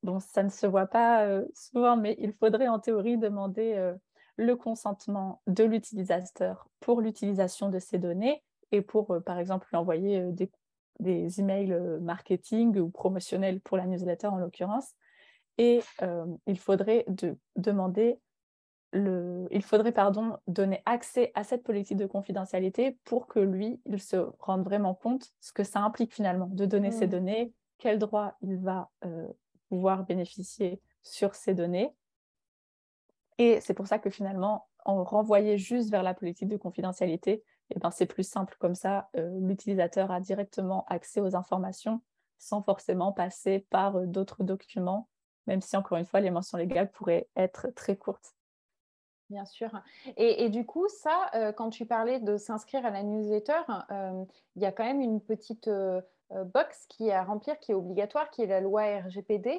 bon, 0.02 0.20
ça 0.20 0.42
ne 0.42 0.50
se 0.50 0.66
voit 0.66 0.86
pas 0.86 1.26
souvent, 1.54 1.96
mais 1.96 2.14
il 2.18 2.34
faudrait 2.34 2.68
en 2.68 2.78
théorie 2.78 3.16
demander 3.16 3.94
le 4.36 4.54
consentement 4.54 5.40
de 5.46 5.64
l'utilisateur 5.64 6.68
pour 6.80 7.00
l'utilisation 7.00 7.70
de 7.70 7.78
ces 7.78 7.96
données 7.96 8.44
et 8.72 8.82
pour, 8.82 9.10
euh, 9.12 9.20
par 9.20 9.38
exemple, 9.38 9.66
lui 9.70 9.76
envoyer 9.76 10.20
euh, 10.20 10.32
des, 10.32 10.50
des 11.00 11.40
emails 11.40 11.72
euh, 11.72 11.98
marketing 12.00 12.78
ou 12.78 12.90
promotionnels 12.90 13.60
pour 13.60 13.76
la 13.76 13.86
newsletter 13.86 14.28
en 14.28 14.38
l'occurrence. 14.38 14.94
Et 15.58 15.80
il 16.46 16.58
faudrait 16.58 17.06
de, 17.08 17.38
demander 17.56 18.20
le, 18.92 19.48
il 19.50 19.62
faudrait 19.62 19.92
pardon, 19.92 20.36
donner 20.46 20.82
accès 20.84 21.32
à 21.34 21.44
cette 21.44 21.62
politique 21.62 21.96
de 21.96 22.04
confidentialité 22.04 22.98
pour 23.04 23.26
que 23.26 23.38
lui, 23.40 23.80
il 23.86 23.98
se 23.98 24.28
rende 24.38 24.64
vraiment 24.64 24.94
compte 24.94 25.32
ce 25.40 25.54
que 25.54 25.64
ça 25.64 25.80
implique 25.80 26.12
finalement 26.12 26.50
de 26.52 26.66
donner 26.66 26.90
ces 26.90 27.06
mmh. 27.06 27.10
données, 27.10 27.52
quels 27.78 27.98
droits 27.98 28.36
il 28.42 28.58
va 28.58 28.90
pouvoir 29.70 30.04
bénéficier 30.04 30.78
sur 31.02 31.34
ces 31.34 31.54
données. 31.54 31.90
Et 33.38 33.58
c'est 33.62 33.72
pour 33.72 33.86
ça 33.86 33.98
que 33.98 34.10
finalement, 34.10 34.66
en 34.84 35.04
renvoyer 35.04 35.56
juste 35.56 35.90
vers 35.90 36.02
la 36.02 36.12
politique 36.12 36.48
de 36.48 36.58
confidentialité, 36.58 37.42
eh 37.70 37.78
ben, 37.78 37.90
c'est 37.90 38.06
plus 38.06 38.28
simple 38.28 38.56
comme 38.58 38.74
ça. 38.74 39.08
Euh, 39.16 39.38
l'utilisateur 39.40 40.10
a 40.10 40.20
directement 40.20 40.84
accès 40.88 41.20
aux 41.20 41.34
informations 41.34 42.00
sans 42.38 42.62
forcément 42.62 43.12
passer 43.12 43.66
par 43.70 43.96
euh, 43.96 44.06
d'autres 44.06 44.44
documents, 44.44 45.08
même 45.46 45.60
si 45.60 45.76
encore 45.76 45.98
une 45.98 46.04
fois, 46.04 46.20
les 46.20 46.30
mentions 46.30 46.58
légales 46.58 46.90
pourraient 46.90 47.28
être 47.36 47.68
très 47.74 47.96
courtes. 47.96 48.34
Bien 49.28 49.44
sûr. 49.44 49.70
Et, 50.16 50.48
du 50.50 50.64
coup, 50.64 50.86
ça, 50.88 51.30
euh, 51.34 51.50
quand 51.50 51.70
tu 51.70 51.84
parlais 51.84 52.20
de 52.20 52.36
s'inscrire 52.36 52.86
à 52.86 52.90
la 52.90 53.02
newsletter, 53.02 53.60
il 54.54 54.62
y 54.62 54.66
a 54.66 54.70
quand 54.70 54.84
même 54.84 55.00
une 55.00 55.20
petite 55.20 55.68
box 56.30 56.86
qui 56.88 57.08
est 57.08 57.12
à 57.12 57.24
remplir, 57.24 57.58
qui 57.58 57.72
est 57.72 57.74
obligatoire, 57.74 58.30
qui 58.30 58.42
est 58.42 58.46
la 58.46 58.60
loi 58.60 59.00
RGPD. 59.00 59.58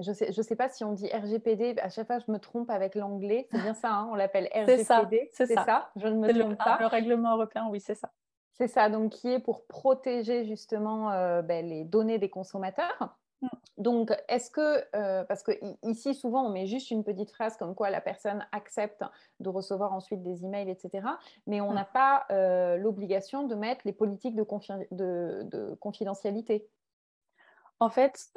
Je 0.00 0.10
ne 0.10 0.14
sais, 0.14 0.32
je 0.32 0.42
sais 0.42 0.56
pas 0.56 0.68
si 0.68 0.82
on 0.82 0.92
dit 0.92 1.08
RGPD, 1.08 1.76
à 1.80 1.90
chaque 1.90 2.06
fois 2.06 2.18
je 2.18 2.30
me 2.32 2.38
trompe 2.38 2.70
avec 2.70 2.94
l'anglais, 2.94 3.46
c'est 3.50 3.60
bien 3.60 3.74
ça, 3.74 3.92
hein, 3.92 4.08
on 4.10 4.14
l'appelle 4.14 4.48
RGPD. 4.54 5.30
C'est 5.32 5.46
ça, 5.46 5.64
ça, 5.64 5.90
je 5.96 6.06
ne 6.06 6.18
me 6.18 6.32
trompe 6.32 6.56
pas. 6.56 6.78
Le 6.80 6.86
règlement 6.86 7.34
européen, 7.34 7.68
oui, 7.70 7.80
c'est 7.80 7.94
ça. 7.94 8.10
C'est 8.54 8.68
ça, 8.68 8.90
donc 8.90 9.12
qui 9.12 9.32
est 9.32 9.38
pour 9.38 9.64
protéger 9.66 10.44
justement 10.44 11.12
euh, 11.12 11.40
ben, 11.40 11.66
les 11.66 11.84
données 11.84 12.18
des 12.18 12.28
consommateurs. 12.28 13.16
Mm. 13.40 13.48
Donc, 13.78 14.12
est-ce 14.28 14.50
que, 14.50 14.84
euh, 14.94 15.24
parce 15.24 15.42
que 15.42 15.52
ici 15.82 16.14
souvent 16.14 16.44
on 16.44 16.50
met 16.50 16.66
juste 16.66 16.90
une 16.90 17.02
petite 17.02 17.30
phrase 17.30 17.56
comme 17.56 17.74
quoi 17.74 17.88
la 17.88 18.02
personne 18.02 18.46
accepte 18.52 19.02
de 19.40 19.48
recevoir 19.48 19.94
ensuite 19.94 20.22
des 20.22 20.44
emails, 20.44 20.68
etc. 20.70 21.06
Mais 21.46 21.60
on 21.60 21.70
mm. 21.70 21.74
n'a 21.74 21.84
pas 21.84 22.26
euh, 22.30 22.76
l'obligation 22.76 23.46
de 23.46 23.54
mettre 23.54 23.82
les 23.86 23.92
politiques 23.92 24.36
de, 24.36 24.46
de, 24.90 25.42
de 25.44 25.74
confidentialité. 25.80 26.68
En 27.78 27.88
fait, 27.88 28.30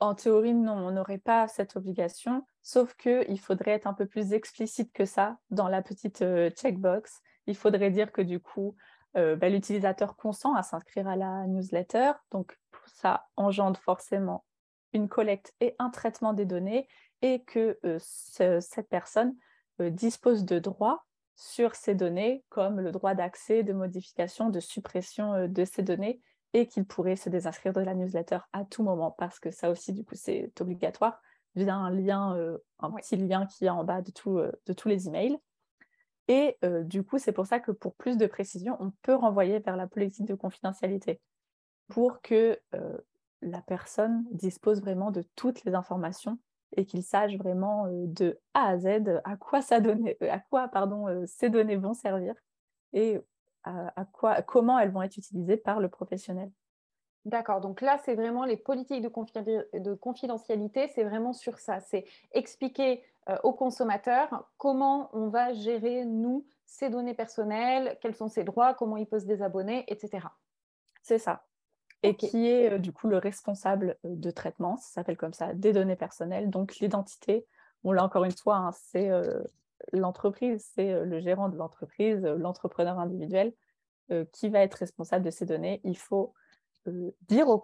en 0.00 0.14
théorie, 0.14 0.54
non, 0.54 0.74
on 0.74 0.90
n'aurait 0.90 1.18
pas 1.18 1.48
cette 1.48 1.76
obligation, 1.76 2.46
sauf 2.62 2.94
qu'il 2.94 3.40
faudrait 3.40 3.72
être 3.72 3.86
un 3.86 3.94
peu 3.94 4.06
plus 4.06 4.32
explicite 4.32 4.92
que 4.92 5.04
ça 5.04 5.38
dans 5.50 5.68
la 5.68 5.82
petite 5.82 6.22
euh, 6.22 6.50
checkbox. 6.50 7.22
Il 7.46 7.56
faudrait 7.56 7.90
dire 7.90 8.12
que 8.12 8.20
du 8.20 8.40
coup, 8.40 8.76
euh, 9.16 9.36
bah, 9.36 9.48
l'utilisateur 9.48 10.16
consent 10.16 10.54
à 10.54 10.62
s'inscrire 10.62 11.08
à 11.08 11.16
la 11.16 11.46
newsletter. 11.46 12.12
Donc, 12.30 12.58
ça 12.86 13.26
engendre 13.36 13.80
forcément 13.80 14.44
une 14.92 15.08
collecte 15.08 15.54
et 15.60 15.74
un 15.78 15.90
traitement 15.90 16.34
des 16.34 16.44
données 16.44 16.88
et 17.22 17.42
que 17.44 17.78
euh, 17.84 17.98
cette 17.98 18.88
personne 18.88 19.34
dispose 19.78 20.44
de 20.44 20.58
droits 20.58 21.04
sur 21.34 21.74
ces 21.74 21.94
données, 21.94 22.44
comme 22.48 22.80
le 22.80 22.92
droit 22.92 23.14
d'accès, 23.14 23.62
de 23.62 23.74
modification, 23.74 24.48
de 24.48 24.60
suppression 24.60 25.48
de 25.48 25.64
ces 25.66 25.82
données 25.82 26.22
et 26.56 26.66
qu'il 26.66 26.86
pourrait 26.86 27.16
se 27.16 27.28
désinscrire 27.28 27.74
de 27.74 27.82
la 27.82 27.94
newsletter 27.94 28.38
à 28.54 28.64
tout 28.64 28.82
moment 28.82 29.10
parce 29.10 29.38
que 29.38 29.50
ça 29.50 29.68
aussi, 29.68 29.92
du 29.92 30.04
coup, 30.06 30.14
c'est 30.14 30.50
obligatoire 30.58 31.20
via 31.54 31.74
un 31.74 31.90
lien, 31.90 32.34
euh, 32.34 32.56
un 32.78 32.90
petit 32.92 33.16
lien 33.16 33.44
qui 33.44 33.66
est 33.66 33.68
en 33.68 33.84
bas 33.84 34.00
de, 34.00 34.10
tout, 34.10 34.38
euh, 34.38 34.50
de 34.64 34.72
tous 34.72 34.88
les 34.88 35.06
emails. 35.06 35.36
Et 36.28 36.56
euh, 36.64 36.82
du 36.82 37.02
coup, 37.02 37.18
c'est 37.18 37.32
pour 37.32 37.44
ça 37.44 37.60
que 37.60 37.72
pour 37.72 37.94
plus 37.94 38.16
de 38.16 38.24
précision, 38.26 38.78
on 38.80 38.90
peut 39.02 39.14
renvoyer 39.14 39.58
vers 39.58 39.76
la 39.76 39.86
politique 39.86 40.24
de 40.24 40.34
confidentialité 40.34 41.20
pour 41.88 42.22
que 42.22 42.58
la 43.42 43.60
personne 43.60 44.24
dispose 44.32 44.80
vraiment 44.80 45.10
de 45.10 45.24
toutes 45.36 45.62
les 45.64 45.74
informations 45.74 46.38
et 46.74 46.86
qu'il 46.86 47.02
sache 47.02 47.36
vraiment 47.36 47.86
de 47.90 48.40
A 48.54 48.68
à 48.68 48.78
Z 48.78 49.20
à 49.24 49.36
quoi, 49.36 49.60
ça 49.60 49.76
à 49.76 50.38
quoi 50.40 50.68
pardon, 50.68 51.24
ces 51.26 51.48
données 51.48 51.76
vont 51.76 51.94
servir 51.94 52.34
et 52.92 53.20
à, 53.66 54.04
quoi, 54.12 54.42
comment 54.42 54.78
elles 54.78 54.90
vont 54.90 55.02
être 55.02 55.16
utilisées 55.16 55.56
par 55.56 55.80
le 55.80 55.88
professionnel. 55.88 56.50
D'accord, 57.24 57.60
donc 57.60 57.80
là, 57.80 57.98
c'est 58.04 58.14
vraiment 58.14 58.44
les 58.44 58.56
politiques 58.56 59.02
de, 59.02 59.94
confidentialité, 59.94 60.88
c'est 60.94 61.02
vraiment 61.02 61.32
sur 61.32 61.58
ça. 61.58 61.80
C'est 61.80 62.04
expliquer 62.30 63.02
euh, 63.28 63.36
aux 63.42 63.52
consommateurs 63.52 64.48
comment 64.58 65.10
on 65.12 65.28
va 65.28 65.52
gérer, 65.52 66.04
nous, 66.04 66.46
ses 66.66 66.88
données 66.88 67.14
personnelles, 67.14 67.98
quels 68.00 68.14
sont 68.14 68.28
ses 68.28 68.44
droits, 68.44 68.74
comment 68.74 68.96
il 68.96 69.06
peut 69.06 69.18
se 69.18 69.26
désabonner, 69.26 69.84
etc. 69.88 70.28
C'est 71.02 71.18
ça. 71.18 71.44
Et 72.04 72.14
qui 72.14 72.46
est 72.46 72.74
euh, 72.74 72.78
du 72.78 72.92
coup 72.92 73.08
le 73.08 73.18
responsable 73.18 73.96
euh, 74.04 74.14
de 74.14 74.30
traitement, 74.30 74.76
ça 74.76 74.94
s'appelle 74.94 75.16
comme 75.16 75.32
ça, 75.32 75.52
des 75.52 75.72
données 75.72 75.96
personnelles. 75.96 76.48
Donc 76.48 76.76
l'identité, 76.76 77.44
bon 77.82 77.90
là 77.90 78.04
encore 78.04 78.22
une 78.22 78.30
fois, 78.30 78.56
hein, 78.56 78.70
c'est 78.72 79.10
l'entreprise, 79.92 80.70
c'est 80.74 81.04
le 81.04 81.20
gérant 81.20 81.48
de 81.48 81.56
l'entreprise, 81.56 82.22
l'entrepreneur 82.22 82.98
individuel 82.98 83.52
qui 84.32 84.48
va 84.48 84.60
être 84.60 84.74
responsable 84.74 85.24
de 85.24 85.30
ces 85.30 85.46
données. 85.46 85.80
Il 85.82 85.98
faut 85.98 86.32
dire 87.22 87.48
au, 87.48 87.60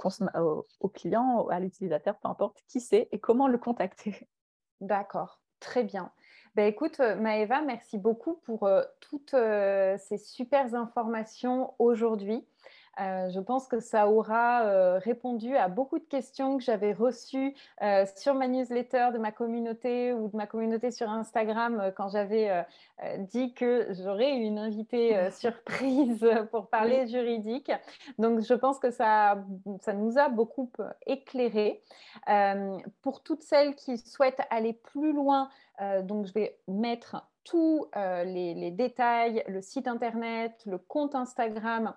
au, 0.80 0.88
client, 0.88 1.46
à 1.48 1.60
l'utilisateur, 1.60 2.18
peu 2.18 2.28
importe 2.28 2.62
qui 2.66 2.80
c'est 2.80 3.08
et 3.12 3.20
comment 3.20 3.46
le 3.46 3.58
contacter. 3.58 4.28
D'accord, 4.80 5.40
très 5.60 5.84
bien. 5.84 6.10
Ben, 6.54 6.66
écoute, 6.66 6.98
Maëva, 6.98 7.62
merci 7.62 7.96
beaucoup 7.96 8.34
pour 8.44 8.68
toutes 9.00 9.30
ces 9.30 10.18
super 10.18 10.74
informations 10.74 11.74
aujourd'hui. 11.78 12.44
Euh, 13.00 13.30
je 13.30 13.40
pense 13.40 13.68
que 13.68 13.80
ça 13.80 14.08
aura 14.08 14.64
euh, 14.64 14.98
répondu 14.98 15.56
à 15.56 15.68
beaucoup 15.68 15.98
de 15.98 16.04
questions 16.04 16.58
que 16.58 16.62
j'avais 16.62 16.92
reçues 16.92 17.54
euh, 17.80 18.04
sur 18.16 18.34
ma 18.34 18.48
newsletter 18.48 19.08
de 19.14 19.18
ma 19.18 19.32
communauté 19.32 20.12
ou 20.12 20.28
de 20.28 20.36
ma 20.36 20.46
communauté 20.46 20.90
sur 20.90 21.08
Instagram 21.08 21.92
quand 21.96 22.08
j'avais 22.08 22.64
dit 23.18 23.54
que 23.54 23.88
j'aurais 23.90 24.32
une 24.32 24.58
invitée 24.58 25.30
surprise 25.32 26.26
pour 26.50 26.68
parler 26.68 27.06
juridique. 27.06 27.72
Donc, 28.18 28.40
je 28.40 28.54
pense 28.54 28.78
que 28.78 28.90
ça, 28.90 29.42
ça 29.80 29.92
nous 29.92 30.18
a 30.18 30.28
beaucoup 30.28 30.70
éclairé. 31.06 31.82
pour 33.00 33.22
toutes 33.22 33.42
celles 33.42 33.74
qui 33.74 33.98
souhaitent 33.98 34.42
aller 34.50 34.72
plus 34.72 35.12
loin, 35.12 35.48
donc 36.02 36.26
je 36.26 36.32
vais 36.32 36.58
mettre 36.68 37.26
tous 37.44 37.88
les, 37.94 38.54
les 38.54 38.70
détails, 38.70 39.42
le 39.48 39.60
site 39.60 39.88
internet, 39.88 40.62
le 40.66 40.78
compte 40.78 41.14
Instagram 41.14 41.94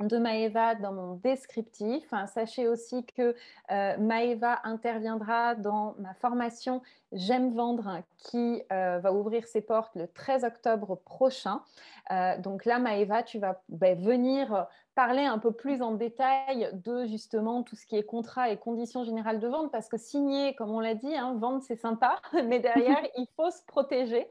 de 0.00 0.18
Maëva 0.18 0.74
dans 0.74 0.92
mon 0.92 1.14
descriptif. 1.14 2.12
Sachez 2.26 2.68
aussi 2.68 3.04
que 3.04 3.34
euh, 3.70 3.96
Maëva 3.98 4.60
interviendra 4.64 5.54
dans 5.54 5.94
ma 5.98 6.14
formation 6.14 6.82
J'aime 7.12 7.52
vendre 7.52 8.00
qui 8.16 8.62
euh, 8.72 8.98
va 8.98 9.12
ouvrir 9.12 9.46
ses 9.46 9.60
portes 9.60 9.94
le 9.96 10.08
13 10.08 10.44
octobre 10.44 10.96
prochain. 10.96 11.60
Euh, 12.10 12.38
donc 12.38 12.64
là, 12.64 12.78
Maëva, 12.78 13.22
tu 13.22 13.38
vas 13.38 13.60
ben, 13.68 13.98
venir 14.00 14.66
parler 14.94 15.24
un 15.24 15.38
peu 15.38 15.52
plus 15.52 15.82
en 15.82 15.92
détail 15.92 16.70
de 16.72 17.04
justement 17.04 17.62
tout 17.62 17.76
ce 17.76 17.86
qui 17.86 17.96
est 17.96 18.02
contrat 18.02 18.48
et 18.48 18.56
conditions 18.56 19.04
générales 19.04 19.40
de 19.40 19.48
vente 19.48 19.70
parce 19.70 19.88
que 19.88 19.98
signer, 19.98 20.54
comme 20.54 20.70
on 20.70 20.80
l'a 20.80 20.94
dit, 20.94 21.14
hein, 21.14 21.34
vendre 21.38 21.62
c'est 21.62 21.76
sympa, 21.76 22.16
mais 22.46 22.60
derrière, 22.60 23.02
il 23.18 23.26
faut 23.36 23.50
se 23.50 23.62
protéger. 23.66 24.26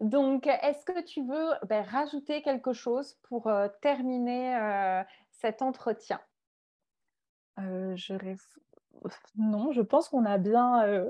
Donc, 0.00 0.46
est-ce 0.46 0.84
que 0.84 1.02
tu 1.02 1.22
veux 1.22 1.50
ben, 1.68 1.82
rajouter 1.82 2.42
quelque 2.42 2.72
chose 2.72 3.18
pour 3.22 3.46
euh, 3.46 3.68
terminer 3.80 4.56
euh, 4.56 5.02
cet 5.30 5.62
entretien? 5.62 6.20
Euh, 7.58 7.94
je 7.96 8.14
Non, 9.36 9.72
je 9.72 9.82
pense 9.82 10.08
qu'on 10.08 10.24
a 10.24 10.38
bien, 10.38 11.04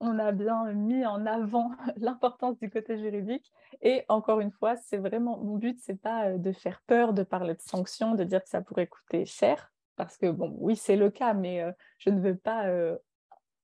on 0.00 0.18
a 0.18 0.32
bien 0.32 0.72
mis 0.72 1.06
en 1.06 1.24
avant 1.26 1.70
l'importance 1.96 2.58
du 2.58 2.70
côté 2.70 2.98
juridique. 2.98 3.52
Et 3.82 4.04
encore 4.08 4.40
une 4.40 4.52
fois, 4.52 4.76
c'est 4.76 4.98
vraiment 4.98 5.38
mon 5.38 5.56
but, 5.56 5.78
c'est 5.80 6.00
pas 6.00 6.32
de 6.32 6.52
faire 6.52 6.82
peur, 6.86 7.12
de 7.12 7.22
parler 7.22 7.54
de 7.54 7.62
sanctions, 7.62 8.14
de 8.14 8.24
dire 8.24 8.42
que 8.42 8.48
ça 8.48 8.60
pourrait 8.60 8.86
coûter 8.86 9.24
cher, 9.24 9.72
parce 9.96 10.16
que 10.16 10.30
bon, 10.30 10.54
oui, 10.58 10.76
c'est 10.76 10.96
le 10.96 11.10
cas, 11.10 11.32
mais 11.32 11.64
je 11.98 12.10
ne 12.10 12.20
veux 12.20 12.36
pas 12.36 12.66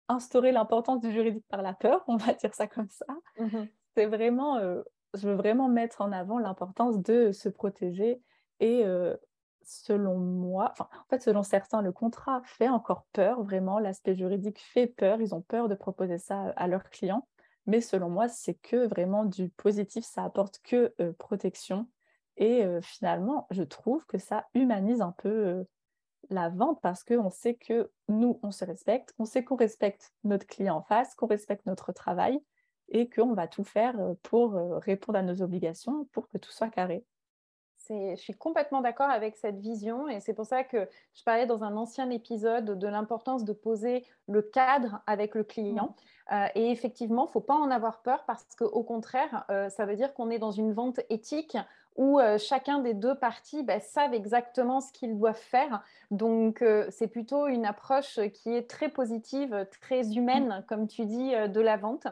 instaurer 0.09 0.53
l'importance 0.53 1.01
du 1.01 1.13
juridique 1.13 1.47
par 1.49 1.63
la 1.63 1.75
peur, 1.75 2.03
on 2.09 2.17
va 2.17 2.33
dire 2.35 2.55
ça 2.55 2.67
comme 2.67 2.89
ça. 2.89 3.07
Mmh 3.39 3.65
c'est 3.95 4.07
vraiment, 4.07 4.57
euh, 4.57 4.83
je 5.15 5.29
veux 5.29 5.35
vraiment 5.35 5.69
mettre 5.69 6.01
en 6.01 6.13
avant 6.13 6.39
l'importance 6.39 7.01
de 7.01 7.33
se 7.33 7.49
protéger 7.49 8.21
et 8.61 8.85
euh, 8.85 9.17
selon 9.63 10.19
moi, 10.19 10.75
en 10.81 11.09
fait, 11.11 11.23
selon 11.23 11.43
certains, 11.43 11.83
le 11.83 11.93
contrat 11.93 12.43
fait 12.45 12.69
encore 12.69 13.07
peur, 13.13 13.43
vraiment, 13.43 13.79
l'aspect 13.79 14.15
juridique 14.15 14.61
fait 14.61 14.87
peur, 14.87 15.21
ils 15.21 15.35
ont 15.35 15.43
peur 15.43 15.69
de 15.69 15.75
proposer 15.75 16.19
ça 16.19 16.53
à 16.57 16.67
leurs 16.67 16.91
clients, 16.91 17.29
mais 17.67 17.81
selon 17.81 18.09
moi, 18.09 18.29
c'est 18.29 18.55
que 18.55 18.87
vraiment 18.87 19.25
du 19.25 19.51
positif, 19.51 20.05
ça 20.05 20.25
apporte 20.25 20.61
que 20.63 20.95
euh, 21.01 21.13
protection 21.13 21.89
et 22.39 22.65
finalement, 22.81 23.47
je 23.51 23.63
trouve 23.63 24.07
que 24.07 24.17
ça 24.17 24.47
humanise 24.55 25.03
un 25.03 25.13
peu 25.13 25.67
la 26.31 26.49
vente 26.49 26.81
parce 26.81 27.05
qu'on 27.05 27.29
sait 27.29 27.57
que 27.57 27.91
nous, 28.09 28.41
on 28.43 28.51
se 28.51 28.65
respecte, 28.65 29.13
on 29.19 29.27
sait 29.27 29.45
qu'on 29.45 29.55
respecte 29.55 30.15
notre 30.25 30.47
client 30.47 30.77
en 30.77 30.83
face, 30.83 31.15
qu'on 31.15 31.27
respecte 31.27 31.67
notre 31.67 31.93
travail 31.93 32.41
et 32.93 33.09
qu'on 33.09 33.35
va 33.35 33.49
tout 33.49 33.65
faire 33.65 33.97
pour 34.23 34.53
répondre 34.83 35.19
à 35.19 35.23
nos 35.23 35.43
obligations 35.43 36.05
pour 36.13 36.29
que 36.29 36.39
tout 36.39 36.53
soit 36.53 36.69
carré. 36.69 37.05
Je 37.89 38.17
suis 38.17 38.33
complètement 38.33 38.81
d'accord 38.81 39.11
avec 39.11 39.37
cette 39.37 39.59
vision 39.59 40.09
et 40.09 40.21
c'est 40.21 40.35
pour 40.35 40.47
ça 40.47 40.65
que 40.65 40.89
je 41.15 41.25
parlais 41.25 41.47
dans 41.47 41.65
un 41.65 41.77
ancien 41.77 42.09
épisode 42.11 42.79
de 42.79 42.87
l'importance 42.87 43.45
de 43.45 43.53
poser 43.53 44.05
le 44.29 44.41
cadre 44.41 45.01
avec 45.07 45.35
le 45.35 45.45
client. 45.45 45.95
Mmh. 46.31 46.45
et 46.55 46.71
effectivement, 46.71 47.25
il 47.25 47.29
ne 47.29 47.33
faut 47.33 47.41
pas 47.41 47.57
en 47.57 47.71
avoir 47.71 48.01
peur 48.03 48.25
parce 48.25 48.47
qu'au 48.57 48.83
contraire, 48.83 49.45
ça 49.69 49.85
veut 49.85 49.97
dire 49.97 50.15
qu'on 50.15 50.31
est 50.31 50.39
dans 50.39 50.53
une 50.53 50.73
vente 50.73 51.01
éthique 51.11 51.59
où 51.97 52.21
chacun 52.39 52.79
des 52.79 52.95
deux 52.95 53.15
parties 53.15 53.63
bah, 53.63 53.81
savent 53.81 54.15
exactement 54.15 54.81
ce 54.81 54.93
qu'ils 54.93 55.19
doivent 55.19 55.35
faire. 55.37 55.83
Donc, 56.11 56.65
c'est 56.91 57.09
plutôt 57.09 57.47
une 57.49 57.67
approche 57.67 58.19
qui 58.35 58.55
est 58.55 58.69
très 58.69 58.89
positive, 58.89 59.67
très 59.81 60.15
humaine, 60.15 60.49
mmh. 60.49 60.65
comme 60.69 60.89
tu 60.89 61.05
dis, 61.05 61.33
de 61.33 61.61
la 61.61 61.77
vente. 61.77 62.07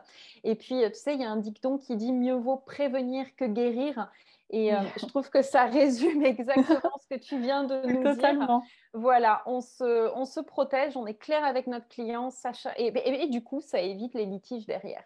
Et 0.44 0.54
puis, 0.54 0.82
tu 0.86 0.94
sais, 0.94 1.14
il 1.14 1.20
y 1.20 1.24
a 1.24 1.30
un 1.30 1.36
dicton 1.36 1.78
qui 1.78 1.96
dit 1.96 2.12
mieux 2.12 2.34
vaut 2.34 2.56
prévenir 2.56 3.26
que 3.36 3.44
guérir. 3.44 4.10
Et 4.50 4.72
je 4.96 5.06
trouve 5.06 5.30
que 5.30 5.42
ça 5.42 5.64
résume 5.66 6.24
exactement 6.24 6.92
ce 7.00 7.14
que 7.14 7.20
tu 7.20 7.38
viens 7.38 7.64
de 7.64 7.86
nous 7.86 8.14
dire. 8.14 8.60
Voilà, 8.92 9.42
on 9.46 9.60
se, 9.60 10.12
on 10.16 10.24
se 10.24 10.40
protège, 10.40 10.96
on 10.96 11.06
est 11.06 11.14
clair 11.14 11.44
avec 11.44 11.68
notre 11.68 11.88
client, 11.88 12.30
et, 12.76 12.92
et 13.22 13.28
du 13.28 13.42
coup, 13.42 13.60
ça 13.60 13.80
évite 13.80 14.14
les 14.14 14.26
litiges 14.26 14.66
derrière. 14.66 15.04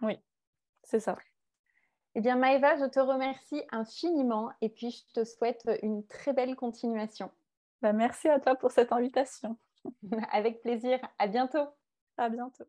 Oui, 0.00 0.18
c'est 0.84 1.00
ça. 1.00 1.16
Eh 2.14 2.20
bien, 2.20 2.36
Maëva, 2.36 2.76
je 2.76 2.84
te 2.84 3.00
remercie 3.00 3.62
infiniment 3.70 4.52
et 4.60 4.68
puis 4.68 4.90
je 4.90 5.20
te 5.20 5.24
souhaite 5.24 5.68
une 5.82 6.06
très 6.06 6.32
belle 6.32 6.54
continuation. 6.54 7.30
Bah, 7.82 7.92
merci 7.92 8.28
à 8.28 8.38
toi 8.40 8.54
pour 8.54 8.70
cette 8.70 8.92
invitation. 8.92 9.58
Avec 10.32 10.62
plaisir. 10.62 10.98
À 11.18 11.26
bientôt. 11.26 11.66
À 12.16 12.28
bientôt. 12.28 12.64